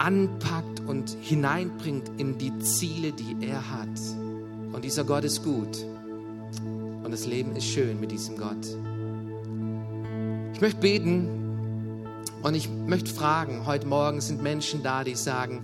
anpackt 0.00 0.80
und 0.86 1.10
hineinbringt 1.20 2.10
in 2.16 2.38
die 2.38 2.58
Ziele, 2.60 3.12
die 3.12 3.36
er 3.46 3.70
hat. 3.70 3.88
Und 4.72 4.84
dieser 4.84 5.04
Gott 5.04 5.24
ist 5.24 5.44
gut. 5.44 5.84
Und 7.04 7.10
das 7.10 7.26
Leben 7.26 7.54
ist 7.54 7.66
schön 7.66 8.00
mit 8.00 8.10
diesem 8.10 8.38
Gott. 8.38 8.66
Ich 10.54 10.60
möchte 10.60 10.80
beten 10.80 12.06
und 12.42 12.54
ich 12.54 12.68
möchte 12.68 13.12
fragen, 13.12 13.66
heute 13.66 13.86
Morgen 13.86 14.22
sind 14.22 14.42
Menschen 14.42 14.82
da, 14.82 15.04
die 15.04 15.14
sagen, 15.14 15.62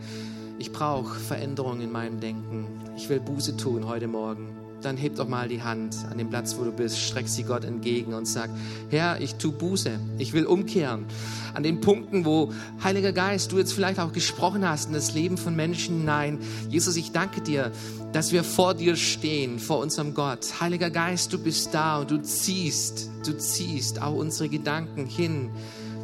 ich 0.59 0.71
brauche 0.71 1.19
Veränderung 1.19 1.81
in 1.81 1.91
meinem 1.91 2.21
Denken. 2.21 2.67
Ich 2.97 3.09
will 3.09 3.21
Buße 3.21 3.57
tun 3.57 3.89
heute 3.89 4.07
Morgen. 4.07 4.66
Dann 4.83 4.97
heb 4.97 5.17
doch 5.17 5.29
mal 5.29 5.49
die 5.49 5.63
Hand 5.63 5.97
an 6.11 6.19
dem 6.19 6.31
Platz, 6.31 6.57
wo 6.59 6.65
du 6.65 6.73
bist, 6.73 6.99
streck 6.99 7.29
sie 7.29 7.43
Gott 7.43 7.65
entgegen 7.65 8.15
und 8.15 8.27
sag, 8.27 8.51
Herr, 8.91 9.21
ich 9.21 9.37
tu 9.37 9.53
Buße, 9.53 9.99
ich 10.19 10.33
will 10.33 10.47
umkehren. 10.47 11.07
An 11.55 11.63
den 11.63 11.81
Punkten, 11.81 12.25
wo 12.25 12.53
Heiliger 12.83 13.13
Geist, 13.13 13.53
du 13.53 13.59
jetzt 13.59 13.73
vielleicht 13.73 13.99
auch 13.99 14.13
gesprochen 14.13 14.69
hast 14.69 14.89
in 14.89 14.93
das 14.93 15.15
Leben 15.15 15.39
von 15.39 15.57
Menschen 15.57 16.01
hinein. 16.01 16.39
Jesus, 16.69 16.97
ich 16.97 17.13
danke 17.13 17.41
dir, 17.41 17.73
dass 18.13 18.33
wir 18.33 18.45
vor 18.45 18.75
dir 18.75 18.97
stehen, 18.97 19.59
vor 19.59 19.79
unserem 19.79 20.15
Gott. 20.15 20.61
Heiliger 20.61 20.91
Geist, 20.91 21.33
du 21.33 21.39
bist 21.39 21.75
da 21.75 21.99
und 21.99 22.11
du 22.11 22.19
ziehst, 22.23 23.11
du 23.25 23.37
ziehst 23.37 24.01
auch 24.03 24.15
unsere 24.15 24.49
Gedanken 24.49 25.07
hin 25.07 25.51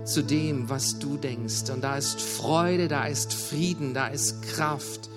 zu 0.04 0.22
dem, 0.22 0.68
was 0.68 0.98
du 0.98 1.16
denkst. 1.16 1.70
Und 1.72 1.82
da 1.82 1.96
ist 1.96 2.20
Freude, 2.20 2.88
da 2.88 3.06
ist 3.06 3.32
Frieden, 3.32 3.94
da 3.94 4.08
ist 4.08 4.42
Kraft. 4.42 5.08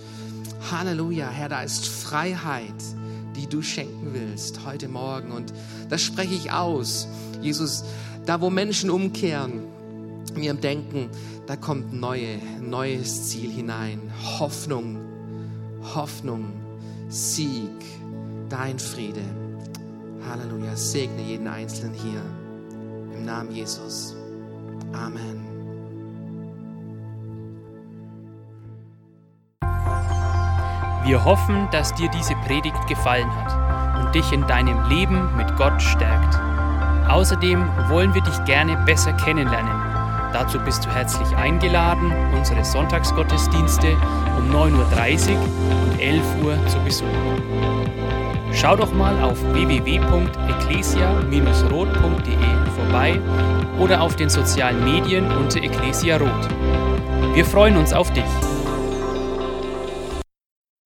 Halleluja, 0.72 1.30
Herr, 1.30 1.50
da 1.50 1.62
ist 1.62 1.88
Freiheit, 1.88 2.74
die 3.36 3.48
du 3.48 3.62
schenken 3.62 4.14
willst 4.14 4.66
heute 4.66 4.88
Morgen. 4.88 5.32
Und 5.32 5.54
das 5.90 6.02
spreche 6.02 6.34
ich 6.34 6.52
aus. 6.52 7.08
Jesus, 7.42 7.84
da 8.26 8.42
wo 8.42 8.50
Menschen 8.50 8.90
umkehren, 8.90 9.62
in 10.36 10.44
ihrem 10.44 10.62
Denken, 10.62 11.10
da 11.48 11.56
kommt 11.56 11.94
neue, 11.94 12.40
neues 12.62 13.30
Ziel 13.30 13.52
hinein. 13.52 14.02
Hoffnung, 14.40 14.98
Hoffnung, 15.94 16.54
Sieg, 17.10 17.70
dein 18.50 18.80
Friede. 18.80 19.22
Halleluja, 20.28 20.76
segne 20.76 21.22
jeden 21.22 21.48
Einzelnen 21.48 21.94
hier. 21.94 22.22
Im 23.16 23.26
Namen 23.26 23.52
Jesus. 23.52 24.16
Amen. 24.92 25.45
Wir 31.06 31.24
hoffen, 31.24 31.70
dass 31.72 31.94
dir 31.94 32.10
diese 32.10 32.34
Predigt 32.48 32.88
gefallen 32.88 33.30
hat 33.36 34.04
und 34.04 34.16
dich 34.16 34.32
in 34.32 34.48
deinem 34.48 34.90
Leben 34.90 35.30
mit 35.38 35.56
Gott 35.56 35.80
stärkt. 35.80 36.36
Außerdem 37.08 37.64
wollen 37.90 38.16
wir 38.16 38.24
dich 38.24 38.44
gerne 38.46 38.76
besser 38.86 39.14
kennenlernen. 39.14 39.72
Dazu 40.34 40.58
bist 40.60 40.84
du 40.84 40.90
herzlich 40.90 41.38
eingeladen, 41.38 42.12
unsere 42.34 42.66
Sonntagsgottesdienste 42.66 43.96
um 44.38 44.50
9.30 44.52 45.34
Uhr 45.34 45.40
und 45.92 46.02
11 46.02 46.24
Uhr 46.44 46.58
zu 46.68 46.80
besuchen. 46.80 47.12
Schau 48.52 48.76
doch 48.76 48.92
mal 48.92 49.22
auf 49.22 49.38
www.ecclesia-rot.de 49.54 52.36
vorbei 52.76 53.22
oder 53.78 54.02
auf 54.02 54.16
den 54.16 54.30
sozialen 54.30 54.84
Medien 54.84 55.32
unter 55.38 55.62
Ecclesia 55.62 56.18
Rot. 56.18 56.50
Wir 57.36 57.46
freuen 57.46 57.78
uns 57.78 57.94
auf 57.94 58.12
dich. 58.12 58.24